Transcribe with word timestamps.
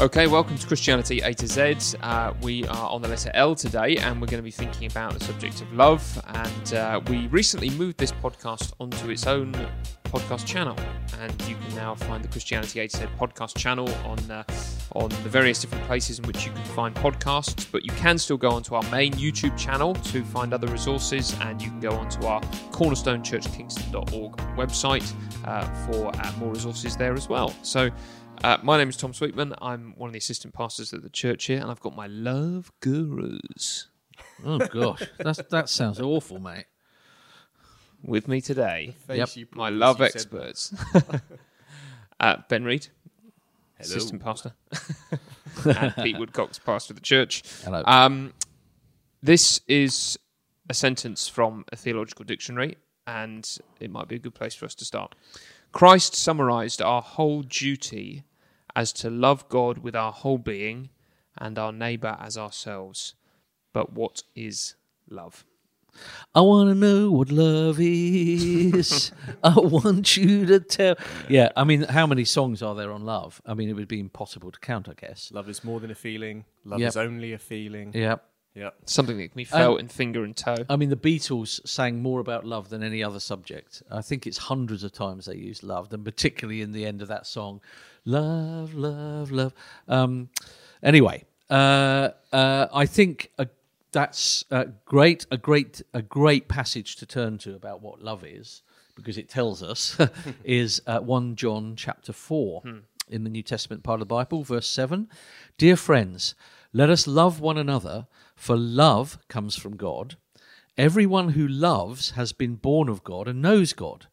Okay, 0.00 0.26
welcome 0.26 0.56
to 0.56 0.66
Christianity 0.66 1.20
A 1.20 1.34
to 1.34 1.46
Z. 1.46 1.76
Uh, 2.00 2.32
we 2.40 2.66
are 2.68 2.88
on 2.88 3.02
the 3.02 3.08
letter 3.08 3.30
L 3.34 3.54
today, 3.54 3.98
and 3.98 4.18
we're 4.18 4.28
going 4.28 4.38
to 4.38 4.42
be 4.42 4.50
thinking 4.50 4.90
about 4.90 5.12
the 5.12 5.22
subject 5.22 5.60
of 5.60 5.70
love. 5.74 6.18
And 6.28 6.72
uh, 6.72 7.02
we 7.08 7.26
recently 7.26 7.68
moved 7.68 7.98
this 7.98 8.10
podcast 8.10 8.72
onto 8.80 9.10
its 9.10 9.26
own 9.26 9.52
podcast 10.04 10.46
channel, 10.46 10.74
and 11.20 11.42
you 11.42 11.54
can 11.54 11.74
now 11.74 11.94
find 11.94 12.24
the 12.24 12.28
Christianity 12.28 12.80
A 12.80 12.88
to 12.88 12.96
Z 12.96 13.04
podcast 13.18 13.58
channel 13.58 13.90
on 14.06 14.18
uh, 14.30 14.42
on 14.92 15.10
the 15.10 15.28
various 15.28 15.60
different 15.60 15.84
places 15.84 16.18
in 16.18 16.26
which 16.26 16.46
you 16.46 16.52
can 16.52 16.64
find 16.64 16.94
podcasts. 16.94 17.70
But 17.70 17.84
you 17.84 17.92
can 17.92 18.16
still 18.16 18.38
go 18.38 18.52
onto 18.52 18.76
our 18.76 18.82
main 18.84 19.12
YouTube 19.12 19.54
channel 19.58 19.92
to 19.92 20.24
find 20.24 20.54
other 20.54 20.68
resources, 20.68 21.36
and 21.42 21.60
you 21.60 21.68
can 21.68 21.80
go 21.80 21.90
onto 21.90 22.24
our 22.24 22.40
cornerstonechurchkingston.org 22.72 24.36
website 24.56 25.12
uh, 25.44 25.62
for 25.84 26.08
uh, 26.08 26.32
more 26.38 26.54
resources 26.54 26.96
there 26.96 27.12
as 27.12 27.28
well. 27.28 27.54
So. 27.60 27.90
Uh, 28.42 28.56
my 28.62 28.78
name 28.78 28.88
is 28.88 28.96
Tom 28.96 29.12
Sweetman. 29.12 29.54
I'm 29.60 29.92
one 29.96 30.08
of 30.08 30.12
the 30.12 30.18
assistant 30.18 30.54
pastors 30.54 30.92
at 30.94 31.02
the 31.02 31.10
church 31.10 31.44
here, 31.44 31.60
and 31.60 31.70
I've 31.70 31.80
got 31.80 31.94
my 31.94 32.06
love 32.06 32.72
gurus 32.80 33.88
Oh 34.44 34.58
gosh, 34.58 35.02
that's 35.18 35.40
that 35.50 35.68
sounds 35.68 36.00
awful, 36.00 36.38
mate. 36.38 36.64
with 38.02 38.28
me 38.28 38.40
today. 38.40 38.94
face 39.06 39.18
Yep. 39.18 39.36
you 39.36 39.46
put 39.46 39.58
My 39.58 39.68
as 39.68 39.74
love 39.74 40.00
you 40.00 40.06
said 40.06 40.14
experts. 40.14 40.74
uh, 42.20 42.36
ben 42.48 42.64
Reed, 42.64 42.88
Hello. 43.78 43.80
assistant 43.80 44.22
pastor, 44.22 44.52
and 45.64 45.94
Pete 45.96 46.18
Woodcock's 46.18 46.58
pastor 46.58 46.92
of 46.92 46.96
the 46.96 47.02
church. 47.02 47.42
Hello. 47.62 47.82
Um, 47.86 48.32
this 49.22 49.60
is 49.68 50.18
a 50.70 50.74
sentence 50.74 51.28
from 51.28 51.64
a 51.72 51.76
theological 51.76 52.24
dictionary, 52.24 52.76
and 53.06 53.46
it 53.80 53.90
might 53.90 54.08
be 54.08 54.16
a 54.16 54.18
good 54.18 54.34
place 54.34 54.54
for 54.54 54.64
us 54.64 54.74
to 54.76 54.84
start. 54.86 55.14
Christ 55.72 56.14
summarized 56.14 56.80
our 56.82 57.00
whole 57.02 57.42
duty 57.42 58.24
as 58.76 58.92
to 58.94 59.10
love 59.10 59.48
God 59.48 59.78
with 59.78 59.94
our 59.96 60.12
whole 60.12 60.38
being 60.38 60.90
and 61.38 61.58
our 61.58 61.72
neighbor 61.72 62.16
as 62.20 62.36
ourselves. 62.36 63.14
But 63.72 63.92
what 63.92 64.22
is 64.34 64.74
love? 65.08 65.44
I 66.34 66.40
want 66.40 66.70
to 66.70 66.74
know 66.74 67.10
what 67.10 67.30
love 67.30 67.78
is. 67.80 69.12
I 69.44 69.54
want 69.56 70.16
you 70.16 70.46
to 70.46 70.60
tell. 70.60 70.96
Yeah, 71.28 71.50
I 71.56 71.64
mean, 71.64 71.82
how 71.82 72.06
many 72.06 72.24
songs 72.24 72.62
are 72.62 72.74
there 72.74 72.92
on 72.92 73.04
love? 73.04 73.40
I 73.44 73.54
mean, 73.54 73.68
it 73.68 73.74
would 73.74 73.88
be 73.88 74.00
impossible 74.00 74.50
to 74.52 74.60
count, 74.60 74.88
I 74.88 74.94
guess. 74.94 75.30
Love 75.32 75.48
is 75.48 75.64
more 75.64 75.80
than 75.80 75.90
a 75.90 75.94
feeling. 75.94 76.44
Love 76.64 76.80
Yep. 76.80 76.88
is 76.88 76.96
only 76.96 77.32
a 77.32 77.38
feeling. 77.38 77.92
Yeah. 77.94 78.16
Yeah. 78.54 78.70
Something 78.84 79.16
that 79.18 79.28
can 79.28 79.36
be 79.36 79.46
um, 79.52 79.58
felt 79.60 79.80
in 79.80 79.88
finger 79.88 80.24
and 80.24 80.36
toe. 80.36 80.56
I 80.68 80.76
mean, 80.76 80.90
the 80.90 80.96
Beatles 80.96 81.66
sang 81.66 82.02
more 82.02 82.18
about 82.20 82.44
love 82.44 82.68
than 82.68 82.82
any 82.82 83.02
other 83.02 83.20
subject. 83.20 83.82
I 83.90 84.02
think 84.02 84.26
it's 84.26 84.38
hundreds 84.38 84.82
of 84.82 84.92
times 84.92 85.26
they 85.26 85.36
used 85.36 85.62
love, 85.62 85.92
and 85.92 86.04
particularly 86.04 86.60
in 86.60 86.72
the 86.72 86.84
end 86.84 87.00
of 87.00 87.08
that 87.08 87.26
song, 87.26 87.60
"Love, 88.04 88.74
Love, 88.74 89.30
Love." 89.30 89.54
Um, 89.88 90.30
anyway, 90.82 91.24
uh, 91.48 92.10
uh, 92.32 92.66
I 92.72 92.86
think 92.86 93.30
uh 93.38 93.46
that's 93.92 94.44
uh, 94.50 94.66
great, 94.84 95.26
a 95.30 95.36
great, 95.36 95.82
a 95.92 96.02
great 96.02 96.48
passage 96.48 96.96
to 96.96 97.06
turn 97.06 97.38
to 97.38 97.54
about 97.54 97.82
what 97.82 98.02
love 98.02 98.24
is, 98.24 98.62
because 98.94 99.18
it 99.18 99.28
tells 99.28 99.62
us 99.62 99.98
is 100.44 100.80
uh, 100.86 101.00
one 101.00 101.34
John 101.36 101.74
chapter 101.76 102.12
four 102.12 102.62
in 103.08 103.24
the 103.24 103.30
New 103.30 103.42
Testament 103.42 103.82
part 103.82 104.00
of 104.00 104.08
the 104.08 104.14
Bible, 104.14 104.44
verse 104.44 104.68
seven. 104.68 105.08
Dear 105.58 105.76
friends, 105.76 106.34
let 106.72 106.88
us 106.88 107.06
love 107.06 107.40
one 107.40 107.58
another, 107.58 108.06
for 108.36 108.56
love 108.56 109.18
comes 109.28 109.56
from 109.56 109.76
God. 109.76 110.16
Everyone 110.78 111.30
who 111.30 111.46
loves 111.46 112.12
has 112.12 112.32
been 112.32 112.54
born 112.54 112.88
of 112.88 113.02
God 113.02 113.26
and 113.26 113.42
knows 113.42 113.72
God. 113.72 114.06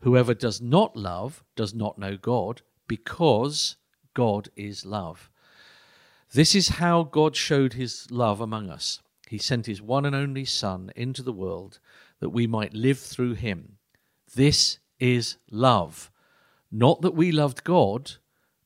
Whoever 0.00 0.34
does 0.34 0.60
not 0.60 0.96
love 0.96 1.42
does 1.56 1.74
not 1.74 1.98
know 1.98 2.18
God, 2.18 2.60
because 2.88 3.76
God 4.14 4.48
is 4.56 4.84
love. 4.84 5.30
This 6.32 6.54
is 6.54 6.68
how 6.80 7.04
God 7.04 7.36
showed 7.36 7.74
his 7.74 8.10
love 8.10 8.40
among 8.40 8.70
us. 8.70 9.00
He 9.28 9.38
sent 9.38 9.66
his 9.66 9.80
one 9.80 10.04
and 10.04 10.14
only 10.14 10.44
Son 10.44 10.90
into 10.96 11.22
the 11.22 11.32
world 11.32 11.78
that 12.20 12.30
we 12.30 12.46
might 12.46 12.74
live 12.74 12.98
through 12.98 13.34
him. 13.34 13.78
This 14.34 14.78
is 14.98 15.36
love. 15.50 16.10
Not 16.70 17.02
that 17.02 17.14
we 17.14 17.30
loved 17.30 17.64
God, 17.64 18.12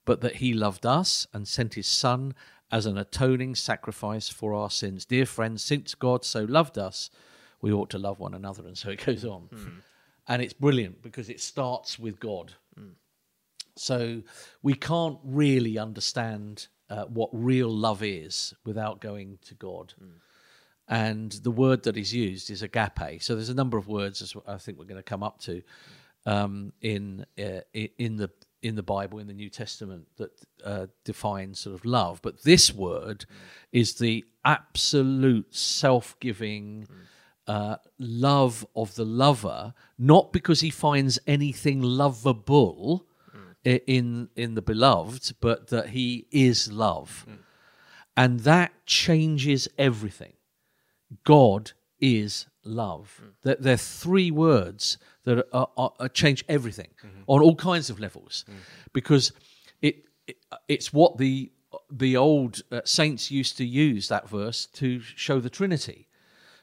but 0.05 0.21
that 0.23 0.37
he 0.37 0.55
loved 0.55 0.87
us 0.87 1.27
and 1.33 1.47
sent 1.47 1.75
his 1.75 1.87
Son 1.87 2.34
as 2.71 2.87
an 2.87 2.99
atoning 2.99 3.55
sacrifice 3.55 4.28
for 4.28 4.55
our 4.55 4.71
sins. 4.71 5.05
Dear 5.05 5.27
friends, 5.27 5.62
since 5.62 5.95
God 5.95 6.25
so 6.25 6.45
loved 6.45 6.78
us, 6.78 7.11
we 7.61 7.73
ought 7.73 7.91
to 7.91 7.99
love 7.99 8.19
one 8.19 8.34
another. 8.34 8.67
And 8.67 8.77
so 8.77 8.91
it 8.91 9.05
goes 9.05 9.25
on. 9.25 9.43
Hmm. 9.53 9.69
And 10.27 10.43
it's 10.43 10.53
brilliant 10.53 11.03
because 11.03 11.28
it 11.28 11.41
starts 11.41 11.99
with 11.99 12.21
God. 12.21 12.55
Hmm. 12.77 12.91
So 13.78 14.22
we 14.62 14.75
can't 14.75 15.19
really 15.25 15.78
understand 15.78 16.69
uh, 16.91 17.05
what 17.05 17.31
real 17.33 17.71
love 17.71 18.03
is 18.03 18.55
without 18.65 19.00
going 19.00 19.39
to 19.47 19.55
God. 19.55 19.94
And 20.89 21.33
the 21.33 21.50
word 21.50 21.83
that 21.83 21.97
is 21.97 22.15
used 22.15 22.50
is 22.50 22.62
agape. 22.62 23.22
So 23.22 23.34
there's 23.34 23.50
a 23.50 23.55
number 23.55 23.77
of 23.77 23.89
words 23.89 24.22
as 24.22 24.34
I 24.47 24.56
think 24.56 24.78
we're 24.78 24.87
going 24.87 24.97
to 24.97 25.03
come 25.03 25.22
up 25.22 25.39
to 25.41 25.62
um, 26.25 26.72
in 26.81 27.27
uh, 27.39 27.61
in 27.72 28.16
the 28.16 28.31
in 28.62 28.75
the 28.75 28.83
Bible 28.83 29.19
in 29.19 29.27
the 29.27 29.34
New 29.34 29.50
Testament 29.50 30.09
that 30.16 30.31
uh, 30.65 30.87
define 31.05 31.55
sort 31.55 31.75
of 31.75 31.84
love. 31.84 32.21
But 32.22 32.43
this 32.43 32.75
word 32.75 33.27
is 33.71 33.95
the 33.95 34.25
absolute 34.45 35.55
self-giving. 35.55 36.89
Uh, 37.47 37.77
love 37.99 38.66
of 38.77 38.95
the 38.95 39.06
lover, 39.06 39.72
not 39.99 40.34
because 40.34 40.60
he 40.60 40.69
finds 40.69 41.19
anything 41.27 41.81
lovable, 41.81 43.06
in 43.65 44.29
in 44.37 44.55
the 44.55 44.63
beloved, 44.63 45.35
but 45.41 45.69
that 45.69 45.91
he 45.91 46.27
is 46.31 46.71
love, 46.73 47.25
hmm. 47.29 47.35
and 48.17 48.41
that 48.41 48.73
changes 48.87 49.69
everything. 49.79 50.35
God 51.25 51.73
is 52.01 52.47
love. 52.65 53.21
Hmm. 53.21 53.29
There, 53.43 53.57
there 53.59 53.75
are 53.75 53.77
three 53.77 54.31
words 54.31 54.99
that 55.25 55.47
are, 55.53 55.69
are, 55.77 55.93
are 55.99 56.09
change 56.09 56.45
everything 56.49 56.89
mm-hmm. 57.05 57.23
on 57.27 57.43
all 57.43 57.55
kinds 57.55 57.91
of 57.91 57.99
levels, 58.01 58.45
hmm. 58.47 58.57
because 58.93 59.33
it, 59.83 60.05
it 60.27 60.37
it's 60.69 60.93
what 60.93 61.19
the 61.19 61.51
the 61.91 62.17
old 62.17 62.63
uh, 62.71 62.81
saints 62.85 63.31
used 63.31 63.57
to 63.59 63.65
use 63.65 64.09
that 64.09 64.29
verse 64.29 64.67
to 64.67 65.01
show 65.01 65.41
the 65.41 65.51
Trinity. 65.51 66.07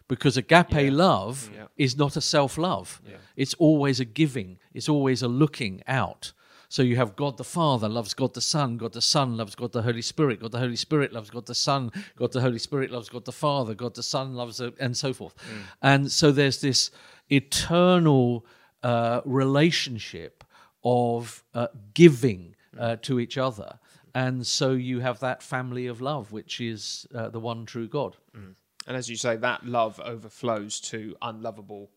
Because 0.07 0.37
agape 0.37 0.91
love 0.91 1.49
Yeah. 1.51 1.65
is 1.77 1.97
not 1.97 2.15
a 2.15 2.21
self 2.21 2.57
love. 2.57 3.01
It's 3.35 3.55
always 3.55 3.99
a 3.99 4.05
giving, 4.05 4.59
it's 4.73 4.87
always 4.87 5.23
a 5.23 5.27
looking 5.27 5.81
out. 5.87 6.33
So 6.75 6.83
you 6.83 6.97
have 6.97 7.15
God 7.15 7.37
the 7.37 7.45
Father 7.45 7.87
loves 7.87 8.13
God 8.13 8.33
the 8.33 8.41
Son, 8.41 8.75
God 8.75 8.91
the 8.91 9.01
Son 9.01 9.37
loves 9.37 9.55
God 9.55 9.71
the 9.71 9.81
Holy 9.81 10.01
Spirit, 10.01 10.41
God 10.41 10.51
the 10.51 10.59
Holy 10.59 10.75
Spirit 10.75 11.13
loves 11.13 11.29
God 11.29 11.45
the 11.45 11.55
Son, 11.55 11.89
God 12.17 12.33
the 12.33 12.41
Holy 12.41 12.59
Spirit 12.59 12.91
loves 12.91 13.07
God 13.07 13.23
the 13.23 13.31
Father, 13.31 13.73
God 13.73 13.95
the 13.95 14.03
Son 14.03 14.33
loves, 14.33 14.57
the, 14.57 14.73
and 14.77 14.97
so 14.97 15.13
forth. 15.13 15.35
And 15.81 16.11
so 16.11 16.33
there's 16.33 16.59
this 16.59 16.91
eternal 17.29 18.45
uh, 18.83 19.21
relationship 19.23 20.43
of 20.83 21.45
uh, 21.53 21.67
giving 21.93 22.57
uh, 22.77 22.97
to 23.03 23.21
each 23.21 23.37
other. 23.37 23.79
And 24.13 24.45
so 24.45 24.73
you 24.73 24.99
have 24.99 25.21
that 25.21 25.41
family 25.41 25.87
of 25.87 26.01
love, 26.01 26.33
which 26.33 26.59
is 26.59 27.07
uh, 27.15 27.29
the 27.29 27.39
one 27.39 27.65
true 27.65 27.87
God. 27.87 28.17
And 28.85 28.97
as 28.97 29.09
you 29.09 29.15
say, 29.15 29.37
that 29.37 29.65
love 29.65 30.01
overflows 30.03 30.81
to 30.81 31.15
unlovable 31.21 31.89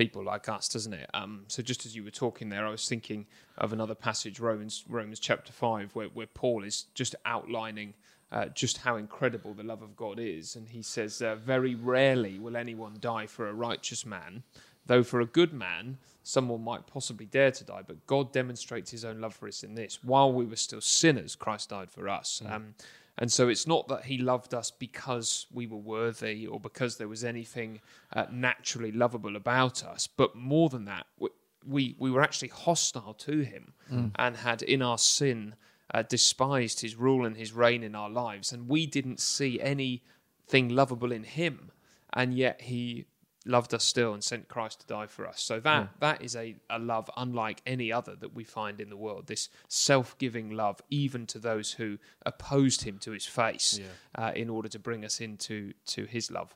people 0.00 0.24
like 0.24 0.48
us, 0.48 0.66
doesn't 0.66 0.94
it? 0.94 1.10
Um, 1.12 1.44
so 1.48 1.62
just 1.62 1.84
as 1.84 1.94
you 1.94 2.02
were 2.02 2.10
talking 2.10 2.48
there, 2.48 2.64
I 2.66 2.70
was 2.70 2.88
thinking 2.88 3.26
of 3.58 3.74
another 3.74 3.94
passage, 3.94 4.40
Romans, 4.40 4.82
Romans 4.88 5.20
chapter 5.20 5.52
five, 5.52 5.94
where, 5.94 6.08
where 6.08 6.26
Paul 6.26 6.64
is 6.64 6.86
just 6.94 7.14
outlining 7.26 7.92
uh, 8.32 8.46
just 8.46 8.78
how 8.78 8.96
incredible 8.96 9.52
the 9.52 9.62
love 9.62 9.82
of 9.82 9.96
God 9.96 10.18
is, 10.18 10.56
and 10.56 10.68
he 10.70 10.80
says, 10.80 11.20
uh, 11.20 11.34
"Very 11.34 11.74
rarely 11.74 12.38
will 12.38 12.56
anyone 12.56 12.96
die 12.98 13.26
for 13.26 13.46
a 13.46 13.52
righteous 13.52 14.06
man, 14.06 14.42
though 14.86 15.02
for 15.02 15.20
a 15.20 15.26
good 15.26 15.52
man." 15.52 15.98
Someone 16.22 16.62
might 16.64 16.86
possibly 16.86 17.26
dare 17.26 17.50
to 17.50 17.64
die, 17.64 17.82
but 17.86 18.06
God 18.06 18.32
demonstrates 18.32 18.90
His 18.90 19.04
own 19.04 19.20
love 19.20 19.34
for 19.34 19.48
us 19.48 19.62
in 19.62 19.74
this: 19.74 20.02
while 20.02 20.32
we 20.32 20.46
were 20.46 20.56
still 20.56 20.80
sinners, 20.80 21.34
Christ 21.34 21.68
died 21.68 21.90
for 21.90 22.08
us. 22.08 22.40
Um, 22.46 22.74
and 23.20 23.30
so 23.30 23.48
it's 23.48 23.66
not 23.66 23.86
that 23.88 24.06
he 24.06 24.16
loved 24.16 24.54
us 24.54 24.70
because 24.70 25.46
we 25.52 25.66
were 25.66 25.76
worthy 25.76 26.46
or 26.46 26.58
because 26.58 26.96
there 26.96 27.06
was 27.06 27.22
anything 27.22 27.80
uh, 28.14 28.24
naturally 28.32 28.90
lovable 28.90 29.36
about 29.36 29.84
us, 29.84 30.06
but 30.06 30.34
more 30.34 30.70
than 30.70 30.86
that, 30.86 31.06
we, 31.18 31.28
we, 31.66 31.94
we 31.98 32.10
were 32.10 32.22
actually 32.22 32.48
hostile 32.48 33.12
to 33.12 33.40
him 33.40 33.74
and 34.16 34.36
had 34.38 34.62
in 34.62 34.80
our 34.80 34.96
sin 34.96 35.54
uh, 35.92 36.02
despised 36.02 36.80
his 36.80 36.96
rule 36.96 37.26
and 37.26 37.36
his 37.36 37.52
reign 37.52 37.82
in 37.82 37.94
our 37.94 38.08
lives. 38.08 38.52
And 38.52 38.66
we 38.66 38.86
didn't 38.86 39.20
see 39.20 39.60
anything 39.60 40.70
lovable 40.70 41.12
in 41.12 41.24
him. 41.24 41.72
And 42.14 42.34
yet 42.34 42.62
he 42.62 43.04
loved 43.46 43.72
us 43.72 43.84
still 43.84 44.12
and 44.12 44.22
sent 44.22 44.48
Christ 44.48 44.80
to 44.80 44.86
die 44.86 45.06
for 45.06 45.26
us. 45.26 45.40
So 45.40 45.60
that 45.60 45.88
that 46.00 46.22
is 46.22 46.36
a, 46.36 46.56
a 46.68 46.78
love 46.78 47.10
unlike 47.16 47.62
any 47.66 47.90
other 47.90 48.14
that 48.16 48.34
we 48.34 48.44
find 48.44 48.80
in 48.80 48.90
the 48.90 48.96
world. 48.96 49.26
This 49.26 49.48
self-giving 49.68 50.50
love, 50.50 50.80
even 50.90 51.26
to 51.26 51.38
those 51.38 51.72
who 51.72 51.98
opposed 52.26 52.82
him 52.82 52.98
to 52.98 53.12
his 53.12 53.26
face, 53.26 53.80
uh, 54.14 54.32
in 54.34 54.50
order 54.50 54.68
to 54.68 54.78
bring 54.78 55.04
us 55.04 55.20
into 55.20 55.72
to 55.86 56.04
his 56.04 56.30
love. 56.30 56.54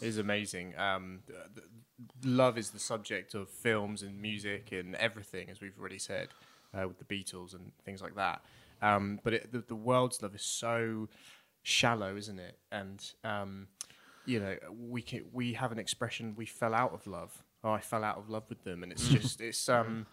It 0.00 0.08
is 0.08 0.18
amazing. 0.18 0.74
Um, 0.78 1.20
love 2.24 2.58
is 2.58 2.70
the 2.70 2.78
subject 2.78 3.34
of 3.34 3.48
films 3.48 4.02
and 4.02 4.20
music 4.20 4.72
and 4.72 4.94
everything, 4.96 5.50
as 5.50 5.60
we've 5.60 5.78
already 5.78 5.98
said, 5.98 6.28
uh, 6.72 6.86
with 6.88 6.98
the 6.98 7.04
Beatles 7.04 7.54
and 7.54 7.72
things 7.84 8.00
like 8.00 8.14
that. 8.14 8.44
Um, 8.80 9.20
but 9.22 9.34
it, 9.34 9.52
the, 9.52 9.60
the 9.60 9.76
world's 9.76 10.22
love 10.22 10.34
is 10.34 10.42
so 10.42 11.08
shallow, 11.62 12.16
isn't 12.16 12.38
it? 12.38 12.58
And 12.70 13.04
um, 13.22 13.68
you 14.26 14.40
know, 14.40 14.56
we 14.88 15.02
can, 15.02 15.24
we 15.32 15.54
have 15.54 15.72
an 15.72 15.78
expression: 15.78 16.34
we 16.36 16.46
fell 16.46 16.74
out 16.74 16.92
of 16.92 17.06
love. 17.06 17.44
Oh, 17.64 17.70
I 17.72 17.80
fell 17.80 18.02
out 18.04 18.18
of 18.18 18.28
love 18.28 18.44
with 18.48 18.64
them, 18.64 18.82
and 18.82 18.90
it's 18.92 19.08
just 19.08 19.40
it's 19.40 19.68
um, 19.68 20.06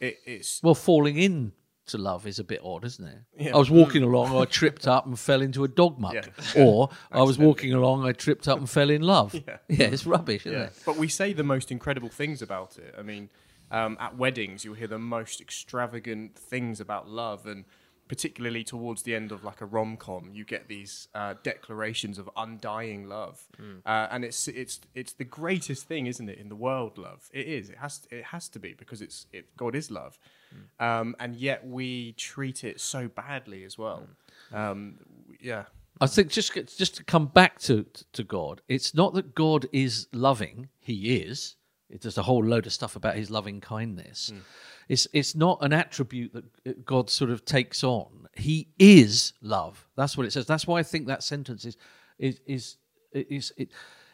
it, 0.00 0.18
it's 0.24 0.62
Well, 0.62 0.74
falling 0.74 1.18
in 1.18 1.52
to 1.86 1.98
love 1.98 2.26
is 2.26 2.38
a 2.38 2.44
bit 2.44 2.60
odd, 2.64 2.84
isn't 2.84 3.04
it? 3.06 3.18
Yeah. 3.36 3.54
I 3.54 3.58
was 3.58 3.70
walking 3.70 4.02
along, 4.02 4.36
I 4.36 4.44
tripped 4.44 4.86
up 4.86 5.06
and 5.06 5.18
fell 5.18 5.42
into 5.42 5.64
a 5.64 5.68
dog 5.68 5.98
muck. 5.98 6.14
Yeah. 6.14 6.62
Or 6.64 6.90
I 7.10 7.22
was 7.22 7.36
walking 7.36 7.72
along, 7.72 8.04
I 8.06 8.12
tripped 8.12 8.46
up 8.46 8.58
and 8.58 8.70
fell 8.70 8.90
in 8.90 9.02
love. 9.02 9.34
Yeah. 9.34 9.56
Yeah, 9.68 9.86
it's 9.88 10.06
rubbish, 10.06 10.46
isn't 10.46 10.56
Yeah, 10.58 10.66
it? 10.66 10.82
but 10.86 10.96
we 10.96 11.08
say 11.08 11.32
the 11.32 11.42
most 11.42 11.72
incredible 11.72 12.08
things 12.08 12.42
about 12.42 12.78
it. 12.78 12.94
I 12.96 13.02
mean, 13.02 13.28
um, 13.72 13.96
at 14.00 14.16
weddings, 14.16 14.64
you'll 14.64 14.74
hear 14.74 14.86
the 14.86 14.98
most 15.00 15.40
extravagant 15.40 16.36
things 16.36 16.80
about 16.80 17.08
love, 17.08 17.44
and 17.46 17.64
particularly 18.10 18.64
towards 18.64 19.02
the 19.04 19.14
end 19.14 19.30
of 19.30 19.44
like 19.44 19.60
a 19.60 19.64
rom 19.64 19.96
com, 19.96 20.30
you 20.32 20.44
get 20.44 20.66
these 20.66 21.06
uh, 21.14 21.34
declarations 21.44 22.18
of 22.18 22.28
undying 22.36 23.08
love, 23.08 23.46
uh, 23.86 24.08
and 24.10 24.24
it's 24.24 24.48
it's 24.48 24.80
it's 24.96 25.12
the 25.12 25.22
greatest 25.22 25.86
thing, 25.86 26.08
isn't 26.08 26.28
it, 26.28 26.36
in 26.36 26.48
the 26.48 26.56
world? 26.56 26.98
Love, 26.98 27.30
it 27.32 27.46
is. 27.46 27.70
It 27.70 27.78
has 27.78 28.08
it 28.10 28.24
has 28.24 28.48
to 28.48 28.58
be 28.58 28.74
because 28.74 29.00
it's 29.00 29.26
it, 29.32 29.56
God 29.56 29.76
is 29.76 29.92
love, 29.92 30.18
um, 30.80 31.14
and 31.20 31.36
yet 31.36 31.64
we 31.64 32.10
treat 32.14 32.64
it 32.64 32.80
so 32.80 33.06
badly 33.06 33.62
as 33.62 33.78
well. 33.78 34.08
Um, 34.52 34.98
yeah. 35.40 35.66
I 36.00 36.08
think 36.08 36.30
just 36.32 36.52
just 36.76 36.96
to 36.96 37.04
come 37.04 37.26
back 37.26 37.60
to 37.60 37.86
to 38.12 38.24
God, 38.24 38.60
it's 38.66 38.92
not 38.92 39.14
that 39.14 39.36
God 39.36 39.68
is 39.70 40.08
loving; 40.12 40.68
He 40.80 41.16
is. 41.18 41.54
It's 41.88 42.02
just 42.02 42.18
a 42.18 42.22
whole 42.22 42.44
load 42.44 42.66
of 42.66 42.72
stuff 42.72 42.96
about 42.96 43.14
His 43.14 43.30
loving 43.30 43.60
kindness. 43.60 44.32
It's 44.90 45.06
it's 45.12 45.36
not 45.36 45.58
an 45.60 45.72
attribute 45.72 46.32
that 46.32 46.44
uh, 46.66 46.72
God 46.84 47.10
sort 47.10 47.30
of 47.30 47.44
takes 47.44 47.84
on. 47.84 48.26
He 48.34 48.68
is 48.76 49.34
love. 49.40 49.86
That's 49.94 50.16
what 50.16 50.26
it 50.26 50.32
says. 50.32 50.46
That's 50.46 50.66
why 50.66 50.80
I 50.80 50.82
think 50.82 51.06
that 51.06 51.22
sentence 51.22 51.64
is 51.64 51.76
is 52.18 52.40
is 52.44 52.76
is 53.12 53.52
it. 53.56 53.70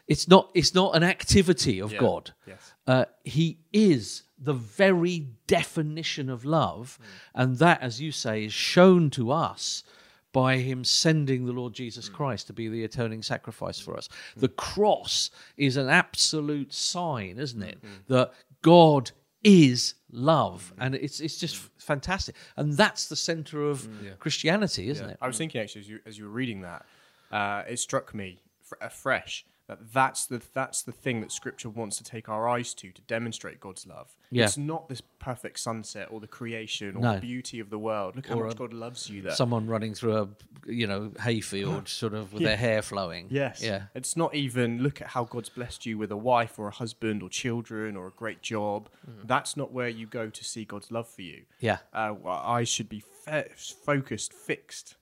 It's 0.07 0.27
not. 0.27 0.51
It's 0.53 0.75
not 0.75 0.95
an 0.95 1.01
activity 1.01 1.79
of 1.79 1.91
Yeah. 1.91 1.99
God. 1.99 2.31
Yes. 2.45 2.73
Uh, 2.85 3.05
he 3.23 3.57
is 3.73 4.23
the 4.37 4.53
very 4.53 5.29
definition 5.47 6.29
of 6.29 6.45
love, 6.45 6.99
hmm. 7.01 7.41
and 7.41 7.57
that, 7.57 7.81
as 7.81 7.99
you 7.99 8.11
say, 8.11 8.45
is 8.45 8.53
shown 8.53 9.09
to 9.09 9.31
us 9.31 9.83
by 10.31 10.57
him 10.57 10.83
sending 10.83 11.47
the 11.47 11.53
Lord 11.53 11.73
Jesus 11.73 12.07
hmm. 12.07 12.13
Christ 12.13 12.47
to 12.47 12.53
be 12.53 12.69
the 12.69 12.83
atoning 12.83 13.23
sacrifice 13.23 13.79
for 13.79 13.93
hmm. 13.93 13.97
us. 13.97 14.09
The 14.35 14.47
cross 14.47 15.31
is 15.57 15.75
an 15.75 15.89
absolute 15.89 16.71
sign, 16.71 17.39
isn't 17.39 17.63
it, 17.63 17.79
that 18.09 18.31
God 18.61 19.09
is 19.43 19.95
love, 20.11 20.73
and 20.79 20.95
it's 20.95 21.19
it's 21.19 21.37
just 21.37 21.57
fantastic, 21.79 22.35
and 22.55 22.73
that's 22.73 23.07
the 23.09 23.15
center 23.15 23.63
of 23.69 23.87
Christianity, 24.19 24.89
isn't 24.89 25.09
it? 25.09 25.17
I 25.21 25.27
was 25.27 25.37
thinking 25.37 25.61
actually 25.61 25.81
as 25.81 25.89
you 25.89 25.99
as 26.05 26.17
you 26.17 26.25
were 26.25 26.31
reading 26.31 26.61
that, 26.61 26.85
uh, 27.31 27.63
it 27.67 27.77
struck 27.79 28.13
me 28.13 28.41
fr- 28.61 28.75
afresh 28.81 29.45
that 29.67 29.91
that's 29.93 30.25
the 30.25 30.41
that's 30.53 30.81
the 30.81 30.91
thing 30.93 31.19
that 31.21 31.31
Scripture 31.31 31.69
wants 31.69 31.97
to 31.97 32.03
take 32.03 32.29
our 32.29 32.47
eyes 32.47 32.73
to 32.75 32.91
to 32.91 33.01
demonstrate 33.01 33.59
God's 33.59 33.85
love. 33.85 34.15
Yeah. 34.31 34.45
It's 34.45 34.57
not 34.57 34.87
this 34.89 35.01
perfect 35.19 35.59
sunset 35.59 36.07
or 36.11 36.19
the 36.21 36.27
creation 36.27 36.95
or 36.95 37.01
No. 37.01 37.13
the 37.15 37.19
beauty 37.21 37.59
of 37.59 37.69
the 37.69 37.77
world. 37.79 38.15
Look 38.15 38.27
how 38.27 38.35
Or 38.39 38.45
much 38.45 38.53
a- 38.53 38.57
God 38.57 38.73
loves 38.73 39.09
you 39.09 39.21
there. 39.23 39.33
Someone 39.33 39.67
running 39.67 39.93
through 39.93 40.17
a 40.17 40.27
you 40.65 40.87
know 40.87 41.11
hayfield, 41.21 41.87
sort 42.01 42.13
of 42.13 42.31
with 42.33 42.43
their 42.43 42.55
hair 42.57 42.81
flowing. 42.81 43.27
Yes. 43.29 43.61
yeah, 43.61 43.83
It's 43.93 44.15
not 44.15 44.33
even 44.35 44.81
look 44.83 45.01
at 45.01 45.07
how 45.09 45.25
God's 45.25 45.49
blessed 45.49 45.85
you 45.85 45.97
with 45.97 46.11
a 46.11 46.17
wife 46.17 46.57
or 46.57 46.67
a 46.67 46.71
husband 46.71 47.21
or 47.21 47.29
children 47.29 47.95
or 47.97 48.07
a 48.07 48.11
great 48.11 48.41
job. 48.41 48.89
That's 49.25 49.57
not 49.57 49.71
where 49.73 49.89
you 49.89 50.07
go 50.07 50.29
to 50.29 50.43
see 50.43 50.63
God's 50.65 50.91
love 50.91 51.07
for 51.09 51.21
you. 51.23 51.43
yeah. 51.59 51.79
uh, 51.93 52.15
I 52.25 52.63
should 52.63 52.87
be 52.89 53.01
fe- 53.01 53.49
focused, 53.57 54.31
fixed 54.33 54.95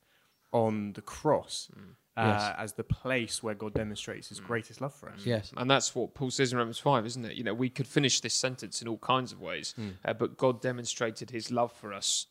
on 0.51 0.93
the 0.93 1.01
cross 1.01 1.69
uh, 2.17 2.21
Yes. 2.23 2.55
as 2.57 2.73
the 2.73 2.83
place 2.83 3.43
where 3.43 3.53
God 3.55 3.73
demonstrates 3.73 4.29
His 4.29 4.39
greatest 4.39 4.79
love 4.81 4.93
for 4.93 5.09
us. 5.09 5.25
Yes. 5.25 5.51
And 5.57 5.69
that's 5.69 5.93
what 5.93 6.13
Paul 6.13 6.31
says 6.31 6.51
in 6.53 6.57
Romans 6.57 6.79
5, 6.79 7.05
isn't 7.05 7.25
it? 7.25 7.35
You 7.35 7.43
know, 7.43 7.53
we 7.53 7.69
could 7.69 7.87
finish 7.87 8.21
this 8.21 8.33
sentence 8.33 8.81
in 8.81 8.87
all 8.87 8.97
kinds 8.99 9.31
of 9.31 9.41
ways, 9.41 9.73
Hmm. 9.75 9.89
uh, 10.05 10.13
but 10.13 10.37
God 10.37 10.61
demonstrated 10.61 11.31
his 11.31 11.51
love 11.51 11.71
for 11.73 11.91
us 11.93 12.27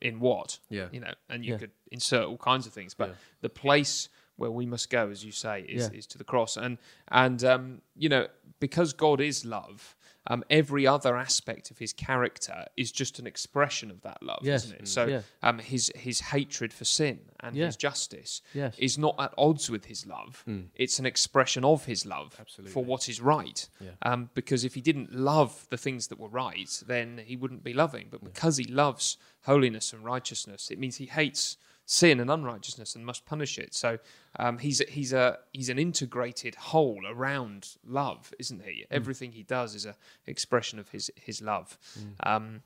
in 0.00 0.18
what? 0.18 0.58
Yeah. 0.68 0.88
You 0.92 1.00
know, 1.00 1.14
and 1.28 1.44
you 1.44 1.52
Yeah. 1.52 1.58
could 1.58 1.70
insert 1.92 2.24
all 2.24 2.38
kinds 2.38 2.66
of 2.66 2.72
things, 2.72 2.94
but 2.94 3.10
Yeah. 3.10 3.14
the 3.42 3.48
place 3.48 4.08
where 4.36 4.50
we 4.50 4.66
must 4.66 4.90
go, 4.90 5.10
as 5.10 5.24
you 5.24 5.32
say, 5.32 5.62
is, 5.68 5.90
Yeah. 5.92 5.98
is 5.98 6.06
to 6.08 6.18
the 6.18 6.24
cross. 6.24 6.56
And, 6.56 6.78
and 7.08 7.42
um, 7.44 7.82
you 7.96 8.08
know, 8.08 8.28
because 8.60 8.92
God 8.92 9.20
is 9.20 9.44
love, 9.44 9.96
um, 10.28 10.44
every 10.48 10.86
other 10.86 11.16
aspect 11.16 11.70
of 11.72 11.78
his 11.78 11.92
character 11.92 12.64
is 12.76 12.92
just 12.92 13.18
an 13.18 13.26
expression 13.26 13.90
of 13.90 14.02
that 14.02 14.22
love, 14.22 14.38
Yes. 14.42 14.64
isn't 14.66 14.80
it? 14.82 14.88
So 14.88 15.06
Yeah. 15.06 15.22
um, 15.42 15.58
his, 15.58 15.90
his 15.96 16.20
hatred 16.20 16.72
for 16.72 16.84
sin 16.84 17.18
and 17.40 17.56
Yeah. 17.56 17.66
his 17.66 17.76
justice 17.76 18.40
Yes. 18.54 18.76
is 18.78 18.96
not 18.98 19.16
at 19.18 19.34
odds 19.36 19.68
with 19.68 19.86
his 19.86 20.06
love. 20.06 20.44
It's 20.76 20.98
an 21.00 21.06
expression 21.06 21.64
of 21.64 21.84
his 21.86 22.06
love 22.06 22.36
Absolutely. 22.38 22.72
for 22.72 22.84
what 22.84 23.08
is 23.08 23.20
right. 23.20 23.68
Um, 24.02 24.30
because 24.34 24.64
if 24.64 24.74
he 24.74 24.80
didn't 24.80 25.12
love 25.12 25.66
the 25.70 25.76
things 25.76 26.06
that 26.06 26.18
were 26.20 26.28
right, 26.28 26.82
then 26.86 27.18
he 27.26 27.36
wouldn't 27.36 27.64
be 27.64 27.72
loving. 27.74 28.06
But 28.08 28.22
because 28.24 28.56
he 28.58 28.64
loves 28.64 29.18
holiness 29.42 29.92
and 29.92 30.04
righteousness, 30.04 30.70
it 30.70 30.78
means 30.78 30.96
he 30.96 31.06
hates 31.06 31.56
sin 31.92 32.20
and 32.20 32.30
unrighteousness 32.30 32.94
and 32.96 33.04
must 33.04 33.26
punish 33.26 33.58
it. 33.58 33.74
So 33.74 33.98
um, 34.38 34.56
he's 34.56 34.78
he's 34.88 35.12
a 35.12 35.38
he's 35.52 35.68
an 35.68 35.78
integrated 35.78 36.54
whole 36.54 37.02
around 37.06 37.76
love, 37.86 38.32
isn't 38.38 38.62
he? 38.64 38.86
Everything 38.90 39.32
he 39.32 39.42
does 39.42 39.74
is 39.74 39.84
a 39.84 39.94
expression 40.26 40.78
of 40.78 40.88
his 40.88 41.10
his 41.16 41.42
love. 41.42 41.76
Um, 42.22 42.62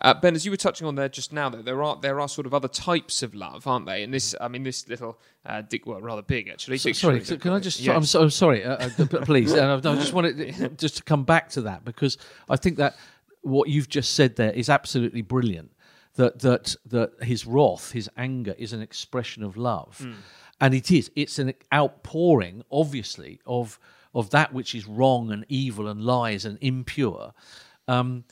uh, 0.00 0.14
ben, 0.14 0.36
as 0.36 0.44
you 0.44 0.52
were 0.52 0.56
touching 0.56 0.86
on 0.86 0.94
there 0.94 1.08
just 1.08 1.32
now, 1.32 1.48
though, 1.48 1.60
there 1.60 1.82
are 1.82 1.98
there 2.00 2.20
are 2.20 2.28
sort 2.28 2.46
of 2.46 2.54
other 2.54 2.68
types 2.68 3.24
of 3.24 3.34
love, 3.34 3.66
aren't 3.66 3.86
they? 3.86 4.04
And 4.04 4.14
this, 4.14 4.36
I 4.40 4.46
mean, 4.46 4.62
this 4.62 4.88
little 4.88 5.18
uh, 5.44 5.62
dic- 5.62 5.84
well, 5.84 6.00
rather 6.00 6.22
big 6.22 6.48
actually. 6.48 6.78
So- 6.78 6.92
sorry, 6.92 7.24
so 7.24 7.36
can 7.36 7.52
I 7.52 7.58
just? 7.58 7.84
I'm, 7.88 8.04
so, 8.04 8.22
I'm 8.22 8.30
sorry, 8.30 8.64
uh, 8.64 8.76
uh, 8.76 9.06
please. 9.24 9.52
I 9.54 9.80
just 9.80 10.12
wanted 10.12 10.78
just 10.78 10.98
to 10.98 11.02
come 11.02 11.24
back 11.24 11.48
to 11.50 11.62
that 11.62 11.84
because 11.84 12.16
I 12.48 12.56
think 12.56 12.76
that 12.76 12.96
what 13.42 13.68
you've 13.68 13.88
just 13.88 14.14
said 14.14 14.36
there 14.36 14.52
is 14.52 14.68
absolutely 14.68 15.22
brilliant. 15.22 15.72
That 16.18 16.40
that 16.40 16.76
that 16.94 17.10
his 17.22 17.46
wrath, 17.46 17.92
his 17.92 18.08
anger, 18.16 18.54
is 18.58 18.72
an 18.72 18.82
expression 18.82 19.42
of 19.44 19.56
love, 19.56 19.94
and 20.60 20.74
it 20.74 20.90
is. 20.90 21.10
It's 21.14 21.38
an 21.38 21.52
outpouring, 21.72 22.64
obviously, 22.70 23.40
of 23.46 23.78
of 24.12 24.30
that 24.30 24.52
which 24.52 24.74
is 24.74 24.84
wrong 24.86 25.30
and 25.32 25.44
evil 25.48 25.86
and 25.88 26.00
lies 26.00 26.44
and 26.44 26.58
impure. 26.60 27.32
Um, 27.86 28.24